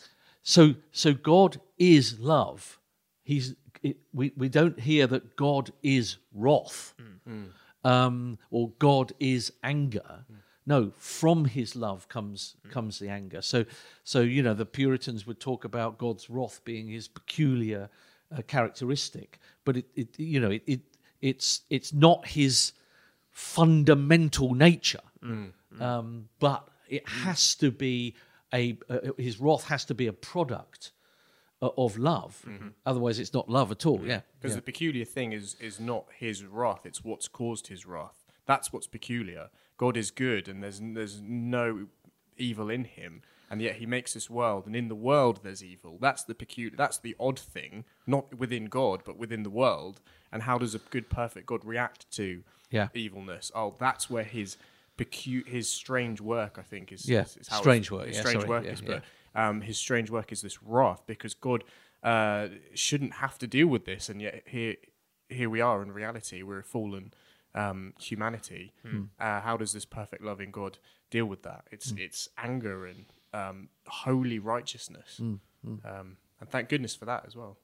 so 0.42 0.74
so 0.92 1.14
God 1.14 1.60
is 1.78 2.18
love. 2.18 2.78
He's 3.22 3.54
it, 3.82 3.96
we 4.12 4.32
we 4.36 4.48
don't 4.48 4.78
hear 4.80 5.06
that 5.06 5.36
God 5.36 5.70
is 5.82 6.18
wrath 6.34 6.94
um, 7.84 8.38
or 8.50 8.70
God 8.78 9.12
is 9.20 9.52
anger. 9.62 10.24
No, 10.66 10.90
from 10.98 11.44
His 11.44 11.76
love 11.76 12.08
comes 12.08 12.56
comes 12.70 12.98
the 12.98 13.08
anger. 13.08 13.40
So, 13.40 13.64
so 14.02 14.20
you 14.20 14.42
know, 14.42 14.54
the 14.54 14.66
Puritans 14.66 15.26
would 15.26 15.38
talk 15.38 15.64
about 15.64 15.96
God's 15.98 16.28
wrath 16.28 16.60
being 16.64 16.88
His 16.88 17.06
peculiar 17.08 17.88
uh, 18.36 18.42
characteristic, 18.42 19.38
but 19.64 19.76
it, 19.76 19.86
it 19.94 20.18
you 20.18 20.40
know, 20.40 20.50
it, 20.50 20.62
it 20.66 20.80
it's 21.20 21.62
it's 21.70 21.92
not 21.92 22.26
His 22.26 22.72
fundamental 23.30 24.54
nature, 24.54 25.00
um, 25.80 26.28
but 26.40 26.68
it 26.88 27.08
has 27.08 27.54
to 27.56 27.70
be 27.70 28.14
a 28.52 28.78
uh, 28.88 29.12
His 29.18 29.38
wrath 29.40 29.64
has 29.64 29.84
to 29.86 29.94
be 29.94 30.06
a 30.06 30.12
product 30.12 30.92
uh, 31.62 31.68
of 31.76 31.96
love. 31.96 32.44
Otherwise, 32.84 33.18
it's 33.18 33.34
not 33.34 33.48
love 33.48 33.70
at 33.70 33.86
all. 33.86 34.00
Yeah, 34.04 34.20
Because 34.40 34.56
the 34.56 34.62
peculiar 34.62 35.04
thing 35.04 35.32
is 35.32 35.54
is 35.60 35.78
not 35.78 36.06
His 36.18 36.44
wrath; 36.44 36.86
it's 36.86 37.04
what's 37.04 37.28
caused 37.28 37.68
His 37.68 37.86
wrath. 37.86 38.24
That's 38.46 38.72
what's 38.72 38.86
peculiar. 38.86 39.50
God 39.76 39.96
is 39.96 40.10
good, 40.10 40.48
and 40.48 40.62
there's 40.62 40.80
there's 40.82 41.20
no 41.20 41.86
evil 42.36 42.70
in 42.70 42.84
Him, 42.84 43.22
and 43.50 43.60
yet 43.60 43.76
He 43.76 43.86
makes 43.86 44.14
this 44.14 44.30
world, 44.30 44.66
and 44.66 44.74
in 44.76 44.88
the 44.88 44.94
world 44.94 45.40
there's 45.42 45.62
evil. 45.62 45.98
That's 46.00 46.24
the 46.24 46.34
peculiar. 46.34 46.76
That's 46.76 46.98
the 46.98 47.14
odd 47.20 47.38
thing, 47.38 47.84
not 48.06 48.34
within 48.34 48.66
God, 48.66 49.02
but 49.04 49.16
within 49.18 49.42
the 49.42 49.50
world. 49.50 50.00
And 50.32 50.42
how 50.42 50.58
does 50.58 50.74
a 50.74 50.78
good, 50.78 51.08
perfect 51.08 51.46
God 51.46 51.64
react 51.64 52.10
to 52.12 52.42
Yeah. 52.70 52.88
evilness? 52.94 53.50
Oh, 53.54 53.74
that's 53.78 54.10
where 54.10 54.24
His 54.24 54.56
pecu- 54.96 55.44
His 55.46 55.70
strange 55.72 56.20
work, 56.20 56.58
I 56.58 56.62
think, 56.62 56.92
is. 56.92 57.08
Yeah, 57.08 57.22
is, 57.22 57.36
is 57.36 57.48
how 57.48 57.58
strange 57.60 57.90
work, 57.90 58.06
His 58.06 58.16
yeah, 58.16 58.22
strange 58.22 58.40
sorry, 58.40 58.48
work 58.48 58.64
yeah, 58.64 58.72
is, 58.72 58.80
but 58.80 59.04
um, 59.34 59.60
his 59.60 59.76
strange 59.78 60.10
work 60.10 60.32
is 60.32 60.40
this 60.40 60.62
wrath 60.62 61.02
because 61.06 61.34
God 61.34 61.62
uh, 62.02 62.48
shouldn't 62.74 63.14
have 63.14 63.38
to 63.38 63.46
deal 63.46 63.66
with 63.66 63.84
this, 63.84 64.08
and 64.08 64.20
yet 64.22 64.42
here, 64.46 64.76
here 65.28 65.50
we 65.50 65.60
are 65.60 65.82
in 65.82 65.92
reality. 65.92 66.42
We're 66.42 66.60
a 66.60 66.64
fallen 66.64 67.12
um, 67.56 67.94
humanity. 67.98 68.72
Uh, 69.18 69.40
how 69.40 69.56
does 69.56 69.72
this 69.72 69.84
perfect, 69.84 70.22
loving 70.22 70.50
God 70.52 70.78
deal 71.10 71.26
with 71.26 71.42
that? 71.42 71.64
It's 71.72 71.92
it's 71.98 72.28
anger 72.38 72.86
and 72.86 73.06
um, 73.32 73.68
holy 73.86 74.38
righteousness, 74.38 75.18
Um, 75.84 76.16
and 76.40 76.48
thank 76.50 76.68
goodness 76.68 76.94
for 76.94 77.06
that 77.06 77.24
as 77.26 77.34
well. 77.34 77.56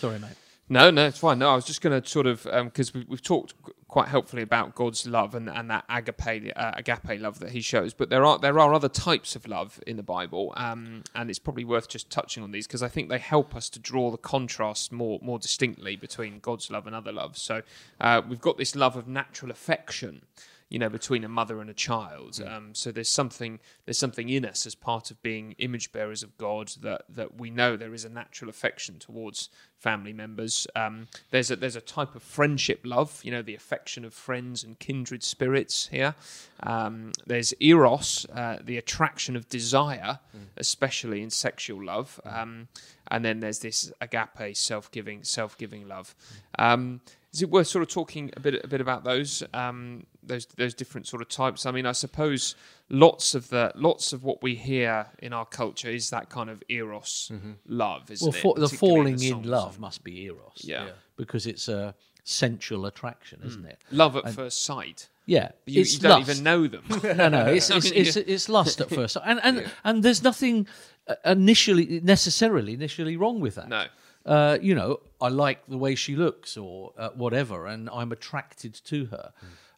sorry, 0.00 0.18
mate. 0.18 0.36
No, 0.68 0.90
no, 0.90 1.06
it's 1.06 1.18
fine. 1.18 1.38
No, 1.38 1.50
I 1.50 1.54
was 1.54 1.66
just 1.66 1.82
going 1.82 2.00
to 2.00 2.08
sort 2.08 2.26
of 2.26 2.44
because 2.64 2.94
we, 2.94 3.04
we've 3.06 3.22
talked 3.22 3.54
quite 3.86 4.08
helpfully 4.08 4.42
about 4.42 4.74
God's 4.74 5.06
love 5.06 5.34
and, 5.34 5.48
and 5.48 5.70
that 5.70 5.84
agape 5.90 6.52
uh, 6.56 6.72
agape 6.74 7.20
love 7.20 7.38
that 7.40 7.50
He 7.50 7.60
shows. 7.60 7.92
But 7.92 8.08
there 8.08 8.24
are 8.24 8.38
there 8.38 8.58
are 8.58 8.72
other 8.72 8.88
types 8.88 9.36
of 9.36 9.46
love 9.46 9.78
in 9.86 9.96
the 9.96 10.02
Bible, 10.02 10.54
um, 10.56 11.04
and 11.14 11.28
it's 11.28 11.38
probably 11.38 11.64
worth 11.64 11.88
just 11.88 12.08
touching 12.10 12.42
on 12.42 12.50
these 12.50 12.66
because 12.66 12.82
I 12.82 12.88
think 12.88 13.10
they 13.10 13.18
help 13.18 13.54
us 13.54 13.68
to 13.70 13.78
draw 13.78 14.10
the 14.10 14.16
contrast 14.16 14.90
more 14.90 15.18
more 15.22 15.38
distinctly 15.38 15.96
between 15.96 16.38
God's 16.38 16.70
love 16.70 16.86
and 16.86 16.96
other 16.96 17.12
loves. 17.12 17.42
So 17.42 17.62
uh, 18.00 18.22
we've 18.26 18.40
got 18.40 18.56
this 18.56 18.74
love 18.74 18.96
of 18.96 19.06
natural 19.06 19.50
affection 19.50 20.22
you 20.68 20.78
know 20.78 20.88
between 20.88 21.24
a 21.24 21.28
mother 21.28 21.60
and 21.60 21.70
a 21.70 21.74
child. 21.74 22.40
Um, 22.44 22.74
so 22.74 22.90
there's 22.90 23.08
something 23.08 23.60
there's 23.84 23.98
something 23.98 24.28
in 24.28 24.44
us 24.44 24.66
as 24.66 24.74
part 24.74 25.10
of 25.10 25.22
being 25.22 25.54
image 25.58 25.92
bearers 25.92 26.22
of 26.22 26.36
god 26.38 26.68
that 26.82 27.02
that 27.08 27.38
we 27.38 27.50
know 27.50 27.76
there 27.76 27.94
is 27.94 28.04
a 28.04 28.08
natural 28.08 28.48
affection 28.48 28.98
towards 28.98 29.50
family 29.78 30.12
members. 30.12 30.66
Um, 30.74 31.08
there's 31.30 31.50
a 31.50 31.56
there's 31.56 31.76
a 31.76 31.80
type 31.80 32.14
of 32.14 32.22
friendship 32.22 32.80
love 32.84 33.20
you 33.22 33.30
know 33.30 33.42
the 33.42 33.54
affection 33.54 34.04
of 34.04 34.14
friends 34.14 34.64
and 34.64 34.78
kindred 34.78 35.22
spirits 35.22 35.88
here. 35.88 36.14
Um, 36.62 37.12
there's 37.26 37.54
eros 37.60 38.26
uh, 38.34 38.58
the 38.64 38.78
attraction 38.78 39.36
of 39.36 39.48
desire 39.48 40.18
especially 40.56 41.22
in 41.22 41.30
sexual 41.30 41.84
love. 41.84 42.20
Um, 42.24 42.68
and 43.08 43.24
then 43.24 43.40
there's 43.40 43.58
this 43.60 43.92
agape 44.00 44.56
self-giving 44.56 45.24
self-giving 45.24 45.88
love. 45.88 46.14
Um, 46.58 47.00
is 47.32 47.42
it 47.42 47.50
worth 47.50 47.66
sort 47.66 47.82
of 47.82 47.88
talking 47.88 48.30
a 48.36 48.40
bit 48.40 48.64
a 48.64 48.68
bit 48.68 48.80
about 48.80 49.04
those? 49.04 49.42
Um, 49.52 50.06
those 50.26 50.46
those 50.56 50.74
different 50.74 51.06
sort 51.06 51.22
of 51.22 51.28
types? 51.28 51.66
I 51.66 51.70
mean, 51.70 51.86
I 51.86 51.92
suppose 51.92 52.54
lots 52.88 53.34
of 53.34 53.48
the 53.48 53.72
lots 53.74 54.12
of 54.12 54.24
what 54.24 54.42
we 54.42 54.54
hear 54.54 55.06
in 55.18 55.32
our 55.32 55.46
culture 55.46 55.88
is 55.88 56.10
that 56.10 56.28
kind 56.28 56.50
of 56.50 56.62
eros 56.68 57.30
love, 57.66 58.10
isn't 58.10 58.26
well, 58.26 58.36
it? 58.36 58.40
for, 58.40 58.54
the 58.54 58.66
Particularly 58.66 59.02
falling 59.02 59.16
the 59.16 59.30
in 59.30 59.42
love 59.50 59.78
must 59.78 60.04
be 60.04 60.22
eros. 60.24 60.62
Yeah. 60.62 60.88
because 61.16 61.46
it's 61.46 61.68
a 61.68 61.94
sensual 62.24 62.86
attraction, 62.86 63.40
isn't 63.44 63.66
it? 63.66 63.78
love 63.90 64.16
at 64.16 64.30
first 64.32 64.62
sight. 64.64 65.08
Yeah, 65.26 65.52
You, 65.64 65.80
it's 65.80 65.94
you 65.94 66.00
don't 66.00 66.18
lust. 66.18 66.30
even 66.30 66.44
know 66.44 66.66
them. 66.66 66.84
no, 67.16 67.28
no, 67.28 67.46
it's 67.46 67.70
I 67.70 67.76
it's, 67.78 67.90
it's, 67.90 68.16
it's 68.16 68.48
lust 68.48 68.80
at 68.80 68.90
first, 68.90 69.16
and 69.24 69.40
and 69.42 69.70
and 69.82 70.02
there's 70.02 70.22
nothing 70.22 70.66
uh, 71.08 71.14
initially 71.24 72.00
necessarily 72.02 72.74
initially 72.74 73.16
wrong 73.16 73.40
with 73.40 73.54
that. 73.54 73.68
No. 73.68 73.86
Uh, 74.26 74.58
you 74.60 74.74
know, 74.74 75.00
I 75.20 75.28
like 75.28 75.66
the 75.66 75.76
way 75.78 75.94
she 75.94 76.16
looks 76.16 76.56
or 76.56 76.92
uh, 76.98 77.10
whatever, 77.10 77.66
and 77.66 77.90
I'm 77.90 78.10
attracted 78.12 78.74
to 78.86 79.06
her. 79.06 79.32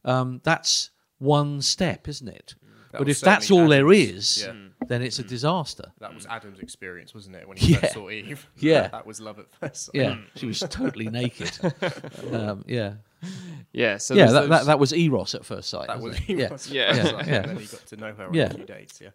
Um, 0.06 0.40
that's 0.44 0.90
one 1.18 1.60
step, 1.62 2.08
isn't 2.08 2.28
it? 2.28 2.54
but 2.92 3.08
if 3.10 3.20
that's 3.20 3.50
all 3.50 3.68
certainly 3.68 4.00
Adam's, 4.04 4.38
is, 4.38 4.42
yeah. 4.46 4.86
then 4.88 5.02
it's 5.02 5.18
a 5.18 5.22
disaster. 5.22 5.92
That 5.98 6.14
was 6.14 6.24
Adam's 6.26 6.60
experience, 6.60 7.14
wasn't 7.14 7.36
it? 7.36 7.46
When 7.46 7.58
he 7.58 7.72
Yeah. 7.72 7.78
first 7.80 7.92
saw 7.92 8.08
Eve. 8.08 8.48
Yeah. 8.56 8.88
that 8.88 9.06
was 9.06 9.20
love 9.20 9.38
at 9.38 9.50
first 9.60 9.86
sight. 9.86 9.94
Yeah, 9.94 10.16
she 10.36 10.46
was 10.46 10.60
totally 10.60 11.10
naked. 11.10 11.50
Um, 12.32 12.64
yeah, 12.66 12.94
Yeah. 13.72 13.98
So 13.98 14.14
yeah, 14.14 14.26
that, 14.26 14.32
those- 14.32 14.48
that 14.48 14.66
that 14.66 14.78
was 14.78 14.92
eros 14.94 15.34
at 15.34 15.44
first 15.44 15.68
sight. 15.68 15.88
That 15.88 16.00
was 16.00 16.18
wasn't 16.18 16.40
it? 16.40 16.50
wasn't 16.50 16.74
Yeah. 16.74 16.96
it? 16.96 17.26
Yeah, 17.26 17.36
And 17.36 17.44
then 17.50 17.56
he 17.58 17.66
got 17.66 17.86
to 17.86 17.96
know 17.96 18.14
her 18.14 18.26
on 18.28 18.34
Yeah. 18.34 18.44
a 18.44 18.54
few 18.54 18.64
dates. 18.64 19.00
Yeah. 19.00 19.10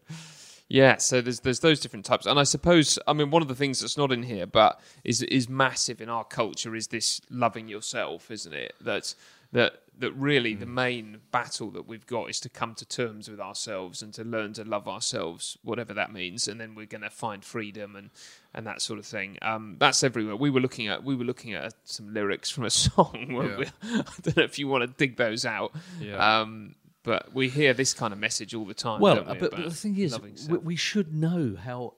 Yeah, 0.69 0.97
so 0.97 1.19
there's 1.19 1.39
there's 1.41 1.59
those 1.59 1.79
different 1.81 2.05
types, 2.05 2.25
and 2.25 2.39
I 2.39 2.43
suppose 2.43 2.97
I 3.07 3.11
mean 3.13 3.29
one 3.29 3.41
of 3.41 3.47
the 3.49 3.55
things 3.55 3.81
that's 3.81 3.97
not 3.97 4.11
in 4.11 4.23
here, 4.23 4.45
but 4.47 4.79
is 5.03 5.21
is 5.23 5.49
massive 5.49 5.99
in 6.01 6.07
our 6.07 6.23
culture 6.23 6.75
is 6.75 6.87
this 6.87 7.19
loving 7.29 7.67
yourself, 7.67 8.31
isn't 8.31 8.53
it? 8.53 8.73
That 8.79 9.13
that 9.51 9.81
that 10.01 10.11
really 10.13 10.53
the 10.53 10.65
main 10.65 11.21
battle 11.31 11.71
that 11.71 11.87
we've 11.87 12.05
got 12.05 12.29
is 12.29 12.39
to 12.41 12.49
come 12.49 12.75
to 12.75 12.85
terms 12.85 13.29
with 13.29 13.39
ourselves 13.39 14.01
and 14.01 14.13
to 14.13 14.23
learn 14.23 14.53
to 14.53 14.63
love 14.63 14.87
ourselves, 14.87 15.57
whatever 15.63 15.93
that 15.93 16.11
means, 16.13 16.47
and 16.47 16.59
then 16.59 16.75
we're 16.75 16.85
going 16.85 17.01
to 17.01 17.09
find 17.09 17.43
freedom 17.43 17.95
and 17.95 18.09
and 18.53 18.67
that 18.67 18.81
sort 18.81 18.99
of 18.99 19.05
thing. 19.05 19.37
Um, 19.41 19.77
that's 19.79 20.03
everywhere. 20.03 20.35
We 20.35 20.49
were 20.49 20.59
looking 20.59 20.87
at 20.89 21.03
we 21.03 21.15
were 21.15 21.23
looking 21.23 21.53
at 21.53 21.73
some 21.85 22.13
lyrics 22.13 22.49
from 22.51 22.65
a 22.65 22.69
song. 22.85 23.27
Yeah. 23.31 23.57
we? 23.57 23.65
I 23.83 24.03
don't 24.21 24.37
know 24.37 24.43
if 24.43 24.59
you 24.59 24.67
want 24.67 24.81
to 24.83 24.87
dig 24.87 25.15
those 25.17 25.45
out. 25.45 25.71
Yeah. 25.99 26.41
Um, 26.41 26.75
but 27.03 27.33
we 27.33 27.49
hear 27.49 27.73
this 27.73 27.93
kind 27.95 28.13
of 28.13 28.19
message 28.19 28.53
all 28.53 28.65
the 28.65 28.75
time. 28.75 28.99
Well, 29.01 29.23
we, 29.23 29.39
but, 29.39 29.51
but 29.51 29.63
the 29.63 29.71
thing 29.71 29.97
is, 29.97 30.19
we, 30.19 30.57
we 30.57 30.75
should 30.75 31.15
know 31.15 31.55
how 31.59 31.93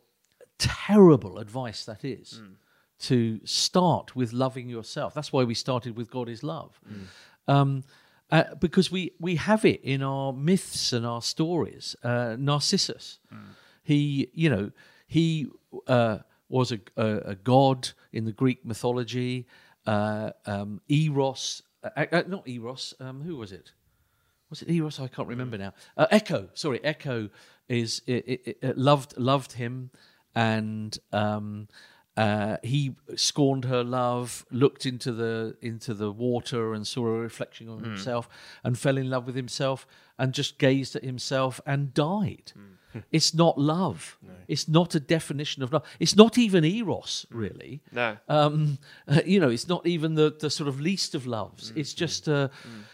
terrible 0.57 1.39
advice 1.39 1.85
that 1.85 2.05
is 2.05 2.39
Hmm. 2.39 2.53
to 2.99 3.39
start 3.45 4.15
with 4.15 4.31
loving 4.33 4.69
yourself. 4.69 5.13
That's 5.13 5.33
why 5.33 5.43
we 5.43 5.55
started 5.55 5.97
with 5.97 6.09
God 6.09 6.29
is 6.29 6.43
love. 6.43 6.79
Hmm. 6.87 7.03
Um, 7.47 7.83
uh, 8.31 8.55
because 8.59 8.91
we, 8.91 9.11
we 9.19 9.35
have 9.35 9.63
it 9.65 9.81
in 9.83 10.01
our 10.01 10.33
myths 10.33 10.91
and 10.93 11.05
our 11.05 11.21
stories. 11.21 11.95
Uh, 12.03 12.35
Narcissus, 12.39 13.19
Hmm. 13.29 13.51
he, 13.83 14.29
you 14.33 14.49
know, 14.49 14.71
he 15.05 15.47
uh, 15.87 16.19
was 16.49 16.71
a, 16.71 16.79
a, 16.97 17.17
a 17.31 17.35
god 17.35 17.89
in 18.11 18.25
the 18.25 18.31
Greek 18.31 18.65
mythology. 18.65 19.45
Uh, 19.85 20.31
um, 20.45 20.81
Eros, 20.89 21.61
uh, 21.83 22.05
uh, 22.11 22.23
not 22.27 22.47
Eros, 22.47 22.93
um, 22.99 23.21
who 23.21 23.35
was 23.35 23.51
it? 23.51 23.73
was 24.49 24.61
it 24.61 24.69
Eros? 24.69 24.99
I 24.99 25.07
can't 25.07 25.27
remember 25.27 25.57
now. 25.57 25.73
Uh, 25.97 26.07
Echo, 26.11 26.49
sorry, 26.53 26.79
Echo 26.83 27.29
is 27.67 28.01
it, 28.07 28.23
it, 28.27 28.57
it 28.61 28.77
loved 28.77 29.17
loved 29.17 29.53
him, 29.53 29.89
and 30.35 30.97
um, 31.11 31.67
uh, 32.15 32.57
he 32.63 32.95
scorned 33.15 33.65
her 33.65 33.83
love, 33.83 34.45
looked 34.51 34.85
into 34.85 35.11
the 35.11 35.55
into 35.61 35.93
the 35.93 36.11
water 36.11 36.73
and 36.73 36.85
saw 36.85 37.05
a 37.07 37.19
reflection 37.19 37.67
of 37.69 37.81
himself, 37.81 38.29
and 38.63 38.77
fell 38.77 38.97
in 38.97 39.09
love 39.09 39.25
with 39.25 39.35
himself, 39.35 39.87
and 40.17 40.33
just 40.33 40.57
gazed 40.59 40.95
at 40.95 41.03
himself 41.03 41.59
and 41.65 41.93
died. 41.93 42.51
It's 43.11 43.33
not 43.33 43.57
love. 43.57 44.19
It's 44.47 44.67
not 44.67 44.93
a 44.93 44.99
definition 44.99 45.63
of 45.63 45.73
love. 45.73 45.81
It's 45.99 46.15
not 46.15 46.37
even 46.37 46.63
eros, 46.63 47.25
really 47.31 47.81
no. 47.91 48.17
um, 48.29 48.77
uh, 49.07 49.21
you 49.25 49.39
know, 49.39 49.49
it's 49.49 49.67
not 49.67 49.87
even 49.87 50.13
the, 50.13 50.31
the 50.39 50.51
sort 50.51 50.67
of 50.69 50.79
least 50.79 51.15
of 51.15 51.25
loves. 51.25 51.71
Mm, 51.71 51.77
It's 51.77 51.95
just 51.95 52.29
uh, 52.29 52.49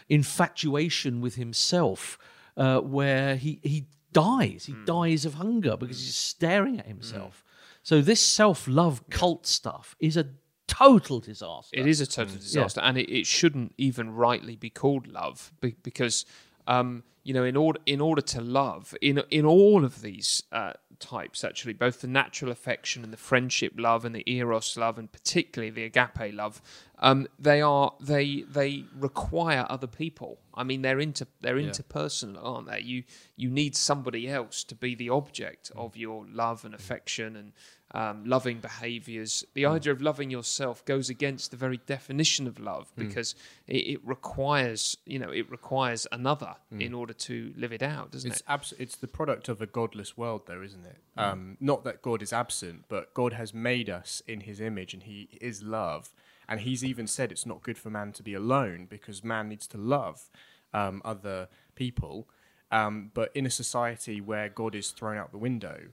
infatuation 0.08 1.20
with 1.20 1.34
himself, 1.36 2.18
uh, 2.56 2.80
where 2.80 3.36
he 3.36 3.60
he 3.62 3.86
dies. 4.12 4.62
Mm. 4.62 4.66
He 4.66 4.74
dies 4.84 5.24
of 5.24 5.34
hunger 5.34 5.76
because 5.76 6.00
he's 6.04 6.16
staring 6.16 6.78
at 6.78 6.86
himself. 6.86 7.44
So 7.82 8.00
this 8.00 8.20
self 8.20 8.68
love 8.68 9.08
cult 9.10 9.46
stuff 9.46 9.96
is 9.98 10.16
a 10.16 10.26
total 10.66 11.20
disaster. 11.20 11.78
It 11.78 11.86
is 11.86 12.00
a 12.00 12.06
total 12.06 12.36
disaster, 12.36 12.80
and 12.80 12.96
it, 12.98 13.10
it 13.10 13.26
shouldn't 13.26 13.74
even 13.78 14.14
rightly 14.14 14.56
be 14.56 14.70
called 14.70 15.06
love 15.08 15.52
be, 15.60 15.74
because, 15.82 16.24
um, 16.66 17.02
you 17.22 17.34
know, 17.34 17.44
in 17.44 17.56
order 17.56 17.80
in 17.86 18.00
order 18.00 18.22
to 18.22 18.40
love, 18.40 18.94
in 19.02 19.22
in 19.30 19.44
all 19.44 19.84
of 19.84 20.00
these 20.00 20.42
uh, 20.52 20.72
types, 20.98 21.44
actually, 21.44 21.74
both 21.74 22.00
the 22.00 22.06
natural 22.06 22.50
affection 22.50 23.04
and 23.04 23.12
the 23.12 23.18
friendship 23.18 23.74
love 23.76 24.04
and 24.04 24.14
the 24.14 24.24
eros 24.26 24.76
love, 24.76 24.98
and 24.98 25.12
particularly 25.12 25.70
the 25.70 25.84
agape 25.84 26.34
love, 26.34 26.62
um, 26.98 27.26
they 27.38 27.60
are 27.60 27.92
they 28.00 28.42
they 28.42 28.84
require 28.98 29.66
other 29.68 29.86
people. 29.86 30.38
I 30.54 30.64
mean, 30.64 30.82
they're 30.82 31.00
inter 31.00 31.26
they're 31.40 31.56
interpersonal, 31.56 32.42
aren't 32.42 32.68
they? 32.68 32.80
You 32.80 33.04
you 33.36 33.50
need 33.50 33.76
somebody 33.76 34.28
else 34.28 34.64
to 34.64 34.74
be 34.74 34.94
the 34.94 35.10
object 35.10 35.70
of 35.76 35.96
your 35.96 36.24
love 36.26 36.64
and 36.64 36.74
affection 36.74 37.36
and 37.36 37.52
um, 37.92 38.24
loving 38.24 38.60
behaviors. 38.60 39.44
The 39.54 39.66
idea 39.66 39.92
of 39.92 40.00
loving 40.00 40.30
yourself 40.30 40.84
goes 40.84 41.10
against 41.10 41.50
the 41.50 41.56
very 41.56 41.78
definition 41.86 42.46
of 42.46 42.58
love 42.60 42.92
because 42.96 43.34
it, 43.66 43.76
it 43.94 44.00
requires, 44.04 44.96
you 45.06 45.18
know, 45.18 45.30
it 45.30 45.50
requires 45.50 46.06
another 46.12 46.54
in 46.78 46.94
order 46.94 47.12
to 47.14 47.52
live 47.56 47.72
it 47.72 47.82
out, 47.82 48.12
doesn't 48.12 48.30
It's 48.30 48.40
it? 48.40 48.46
abs- 48.48 48.74
It's 48.78 48.96
the 48.96 49.08
product 49.08 49.48
of 49.48 49.60
a 49.60 49.66
godless 49.66 50.16
world, 50.16 50.42
though, 50.46 50.62
isn't 50.62 50.86
it? 50.86 50.98
Um, 51.16 51.56
not 51.60 51.82
that 51.84 52.00
God 52.02 52.22
is 52.22 52.32
absent, 52.32 52.84
but 52.88 53.12
God 53.14 53.32
has 53.32 53.52
made 53.52 53.90
us 53.90 54.22
in 54.28 54.40
His 54.40 54.60
image, 54.60 54.94
and 54.94 55.02
He 55.02 55.28
is 55.40 55.62
love. 55.62 56.14
And 56.48 56.60
He's 56.60 56.84
even 56.84 57.06
said 57.06 57.30
it's 57.32 57.46
not 57.46 57.62
good 57.62 57.78
for 57.78 57.90
man 57.90 58.12
to 58.12 58.22
be 58.22 58.34
alone 58.34 58.86
because 58.88 59.22
man 59.24 59.48
needs 59.48 59.66
to 59.68 59.78
love 59.78 60.30
um, 60.72 61.02
other 61.04 61.48
people. 61.74 62.28
Um, 62.72 63.10
but 63.14 63.30
in 63.34 63.46
a 63.46 63.50
society 63.50 64.20
where 64.20 64.48
God 64.48 64.74
is 64.76 64.90
thrown 64.90 65.16
out 65.18 65.32
the 65.32 65.38
window, 65.38 65.88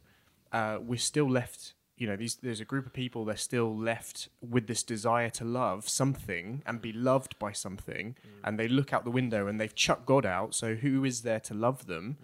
uh, 0.51 0.77
we're 0.81 0.97
still 0.99 1.29
left. 1.29 1.73
You 1.97 2.07
know, 2.07 2.15
these, 2.15 2.35
there's 2.35 2.59
a 2.59 2.65
group 2.65 2.85
of 2.85 2.93
people. 2.93 3.25
They're 3.25 3.35
still 3.35 3.75
left 3.75 4.29
with 4.39 4.67
this 4.67 4.83
desire 4.83 5.29
to 5.31 5.43
love 5.43 5.89
something 5.89 6.61
and 6.65 6.79
be 6.81 6.93
loved 6.93 7.37
by 7.39 7.51
something, 7.53 8.15
and 8.43 8.59
they 8.59 8.67
look 8.67 8.93
out 8.93 9.03
the 9.03 9.11
window 9.11 9.47
and 9.47 9.59
they've 9.59 9.73
chucked 9.73 10.05
God 10.05 10.25
out. 10.25 10.53
So 10.53 10.75
who 10.75 11.03
is 11.03 11.21
there 11.23 11.39
to 11.41 11.53
love 11.53 11.87
them? 11.87 12.17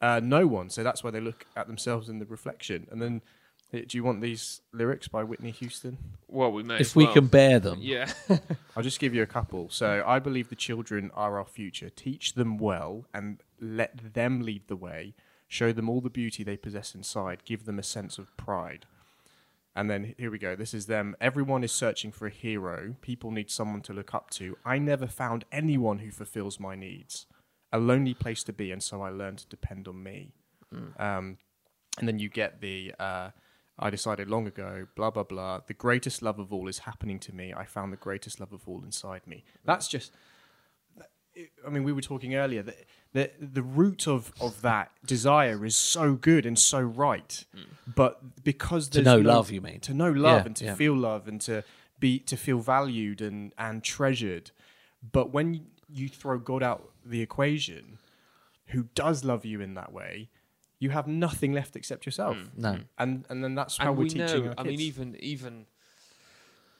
Uh, 0.00 0.20
no 0.22 0.46
one. 0.46 0.70
So 0.70 0.82
that's 0.82 1.04
why 1.04 1.10
they 1.10 1.20
look 1.20 1.44
at 1.54 1.66
themselves 1.66 2.08
in 2.08 2.18
the 2.18 2.24
reflection. 2.24 2.86
And 2.90 3.02
then, 3.02 3.20
uh, 3.74 3.80
do 3.86 3.98
you 3.98 4.02
want 4.02 4.22
these 4.22 4.62
lyrics 4.72 5.08
by 5.08 5.22
Whitney 5.22 5.50
Houston? 5.50 5.98
Well, 6.26 6.50
we 6.50 6.62
may 6.62 6.76
if 6.76 6.80
as 6.80 6.96
we 6.96 7.06
can 7.06 7.26
bear 7.26 7.60
them. 7.60 7.80
yeah. 7.82 8.10
I'll 8.76 8.82
just 8.82 8.98
give 9.00 9.14
you 9.14 9.22
a 9.22 9.26
couple. 9.26 9.68
So 9.68 10.02
I 10.06 10.18
believe 10.18 10.48
the 10.48 10.56
children 10.56 11.10
are 11.14 11.38
our 11.38 11.44
future. 11.44 11.90
Teach 11.90 12.32
them 12.32 12.56
well 12.56 13.04
and 13.12 13.42
let 13.60 14.14
them 14.14 14.40
lead 14.40 14.68
the 14.68 14.76
way. 14.76 15.14
Show 15.46 15.72
them 15.72 15.90
all 15.90 16.00
the 16.00 16.08
beauty 16.08 16.42
they 16.42 16.56
possess 16.56 16.94
inside. 16.94 17.44
Give 17.44 17.66
them 17.66 17.78
a 17.78 17.82
sense 17.82 18.16
of 18.16 18.34
pride. 18.38 18.86
And 19.74 19.88
then 19.88 20.14
here 20.18 20.30
we 20.30 20.38
go. 20.38 20.56
This 20.56 20.74
is 20.74 20.86
them. 20.86 21.14
Everyone 21.20 21.62
is 21.62 21.72
searching 21.72 22.10
for 22.10 22.26
a 22.26 22.30
hero. 22.30 22.96
People 23.00 23.30
need 23.30 23.50
someone 23.50 23.82
to 23.82 23.92
look 23.92 24.12
up 24.14 24.30
to. 24.30 24.56
I 24.64 24.78
never 24.78 25.06
found 25.06 25.44
anyone 25.52 26.00
who 26.00 26.10
fulfills 26.10 26.58
my 26.58 26.74
needs. 26.74 27.26
A 27.72 27.78
lonely 27.78 28.14
place 28.14 28.42
to 28.44 28.52
be, 28.52 28.72
and 28.72 28.82
so 28.82 29.00
I 29.00 29.10
learned 29.10 29.38
to 29.38 29.48
depend 29.48 29.86
on 29.86 30.02
me. 30.02 30.32
Um, 30.98 31.38
and 31.98 32.08
then 32.08 32.18
you 32.18 32.28
get 32.28 32.60
the 32.60 32.94
uh, 32.98 33.30
I 33.78 33.90
decided 33.90 34.28
long 34.28 34.46
ago, 34.46 34.86
blah 34.94 35.10
blah 35.10 35.22
blah. 35.22 35.60
The 35.66 35.74
greatest 35.74 36.22
love 36.22 36.38
of 36.38 36.52
all 36.52 36.68
is 36.68 36.80
happening 36.80 37.18
to 37.20 37.34
me. 37.34 37.54
I 37.54 37.64
found 37.64 37.92
the 37.92 37.96
greatest 37.96 38.40
love 38.40 38.52
of 38.52 38.68
all 38.68 38.82
inside 38.84 39.26
me. 39.26 39.44
That's 39.64 39.88
just 39.88 40.12
I 41.66 41.70
mean, 41.70 41.84
we 41.84 41.92
were 41.92 42.00
talking 42.00 42.34
earlier 42.34 42.62
that 42.62 42.76
the 43.12 43.30
the 43.40 43.62
root 43.62 44.06
of 44.06 44.32
of 44.40 44.62
that 44.62 44.90
desire 45.04 45.64
is 45.64 45.76
so 45.76 46.14
good 46.14 46.46
and 46.46 46.58
so 46.58 46.80
right, 46.80 47.44
mm. 47.56 47.64
but 47.94 48.42
because 48.44 48.88
To 48.88 48.94
there's 49.02 49.04
know 49.04 49.20
no- 49.22 49.34
love, 49.34 49.50
you 49.50 49.60
mean? 49.60 49.80
to 49.80 49.94
know 49.94 50.10
love 50.10 50.40
Yeah, 50.42 50.46
and 50.46 50.56
to 50.56 50.64
yeah. 50.66 50.74
feel 50.74 50.94
love 50.96 51.26
and 51.28 51.40
to 51.42 51.64
be 51.98 52.18
to 52.20 52.36
feel 52.36 52.58
valued 52.60 53.20
and 53.20 53.52
and 53.58 53.82
treasured, 53.82 54.50
but 55.12 55.32
when 55.32 55.66
you 55.88 56.08
throw 56.08 56.38
God 56.38 56.62
out 56.62 56.90
the 57.04 57.20
equation, 57.20 57.98
who 58.66 58.84
does 58.94 59.24
love 59.24 59.44
you 59.44 59.60
in 59.60 59.74
that 59.74 59.92
way, 59.92 60.28
you 60.78 60.90
have 60.90 61.06
nothing 61.08 61.52
left 61.52 61.74
except 61.76 62.06
yourself. 62.06 62.36
Mm. 62.36 62.48
No. 62.56 62.78
And 62.98 63.24
and 63.28 63.42
then 63.44 63.54
that's 63.54 63.76
how 63.76 63.88
and 63.88 63.96
we're 63.98 64.04
we 64.04 64.10
teaching 64.10 64.44
know. 64.44 64.48
our 64.50 64.54
I 64.58 64.62
mean, 64.62 64.80
even 64.80 65.16
even 65.20 65.66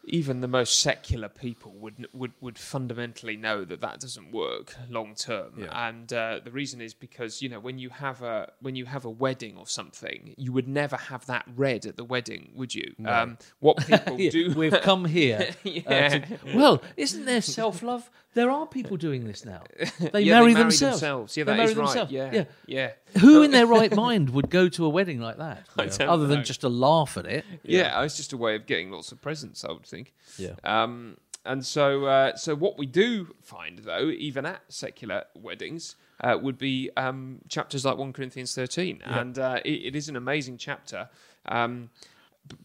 even 0.04 0.40
the 0.40 0.48
most 0.48 0.80
secular 0.80 1.28
people 1.28 1.72
would 1.72 2.08
would 2.12 2.32
would 2.40 2.58
fundamentally 2.58 3.36
know 3.36 3.64
that 3.64 3.80
that 3.80 4.00
doesn't 4.00 4.32
work 4.32 4.74
long 4.88 5.14
term. 5.14 5.52
Yeah. 5.58 5.88
And 5.88 6.12
uh, 6.12 6.40
the 6.42 6.50
reason 6.50 6.80
is 6.80 6.94
because 6.94 7.42
you 7.42 7.48
know 7.48 7.60
when 7.60 7.78
you 7.78 7.90
have 7.90 8.22
a 8.22 8.50
when 8.60 8.76
you 8.76 8.86
have 8.86 9.04
a 9.04 9.10
wedding 9.10 9.56
or 9.56 9.66
something, 9.66 10.34
you 10.36 10.52
would 10.52 10.68
never 10.68 10.96
have 10.96 11.26
that 11.26 11.44
red 11.56 11.86
at 11.86 11.96
the 11.96 12.04
wedding, 12.04 12.52
would 12.54 12.74
you? 12.74 12.94
Um, 13.04 13.38
what 13.60 13.76
people 13.86 14.18
Yeah, 14.20 14.30
do. 14.30 14.52
We've 14.54 14.80
come 14.80 15.04
here. 15.04 15.50
uh, 15.86 16.08
to- 16.08 16.22
well, 16.54 16.82
isn't 16.96 17.24
there 17.26 17.42
self 17.42 17.82
love? 17.82 18.10
There 18.34 18.50
are 18.50 18.66
people 18.66 18.96
doing 18.96 19.24
this 19.24 19.44
now. 19.44 19.62
They 20.12 20.22
Yeah, 20.22 20.40
marry 20.40 20.54
they 20.54 20.60
themselves. 20.60 21.36
Yeah, 21.36 21.44
They 21.44 21.52
that 21.52 21.56
marry 21.58 21.70
is 21.72 21.76
right. 21.76 21.86
themselves. 21.86 22.12
Yeah, 22.12 22.30
Yeah. 22.32 22.44
yeah. 22.66 22.90
Who 23.20 23.42
in 23.42 23.50
their 23.50 23.66
right 23.66 23.94
mind 24.06 24.30
would 24.30 24.50
go 24.50 24.68
to 24.68 24.84
a 24.84 24.88
wedding 24.88 25.20
like 25.20 25.38
that? 25.38 25.66
Other 26.00 26.26
than 26.26 26.44
just 26.44 26.60
to 26.60 26.68
laugh 26.68 27.16
at 27.16 27.26
it. 27.26 27.44
Yeah, 27.64 28.02
it's 28.04 28.16
just 28.16 28.32
a 28.32 28.36
way 28.36 28.54
of 28.54 28.66
getting 28.66 28.90
lots 28.90 29.10
of 29.12 29.20
presents, 29.20 29.64
I 29.64 29.72
would 29.72 29.86
think. 29.86 30.14
Yeah. 30.38 30.54
Um, 30.62 31.16
and 31.44 31.64
so, 31.64 32.04
uh, 32.04 32.36
so 32.36 32.54
what 32.54 32.78
we 32.78 32.86
do 32.86 33.34
find, 33.42 33.78
though, 33.80 34.10
even 34.10 34.44
at 34.46 34.60
secular 34.68 35.24
weddings, 35.34 35.96
uh, 36.22 36.38
would 36.40 36.58
be 36.58 36.90
um, 36.98 37.38
chapters 37.48 37.84
like 37.84 37.96
1 37.96 38.12
Corinthians 38.12 38.54
13. 38.54 39.00
And 39.04 39.38
uh, 39.38 39.60
it, 39.64 39.70
it 39.86 39.96
is 39.96 40.08
an 40.10 40.16
amazing 40.16 40.58
chapter, 40.58 41.08
um, 41.46 41.88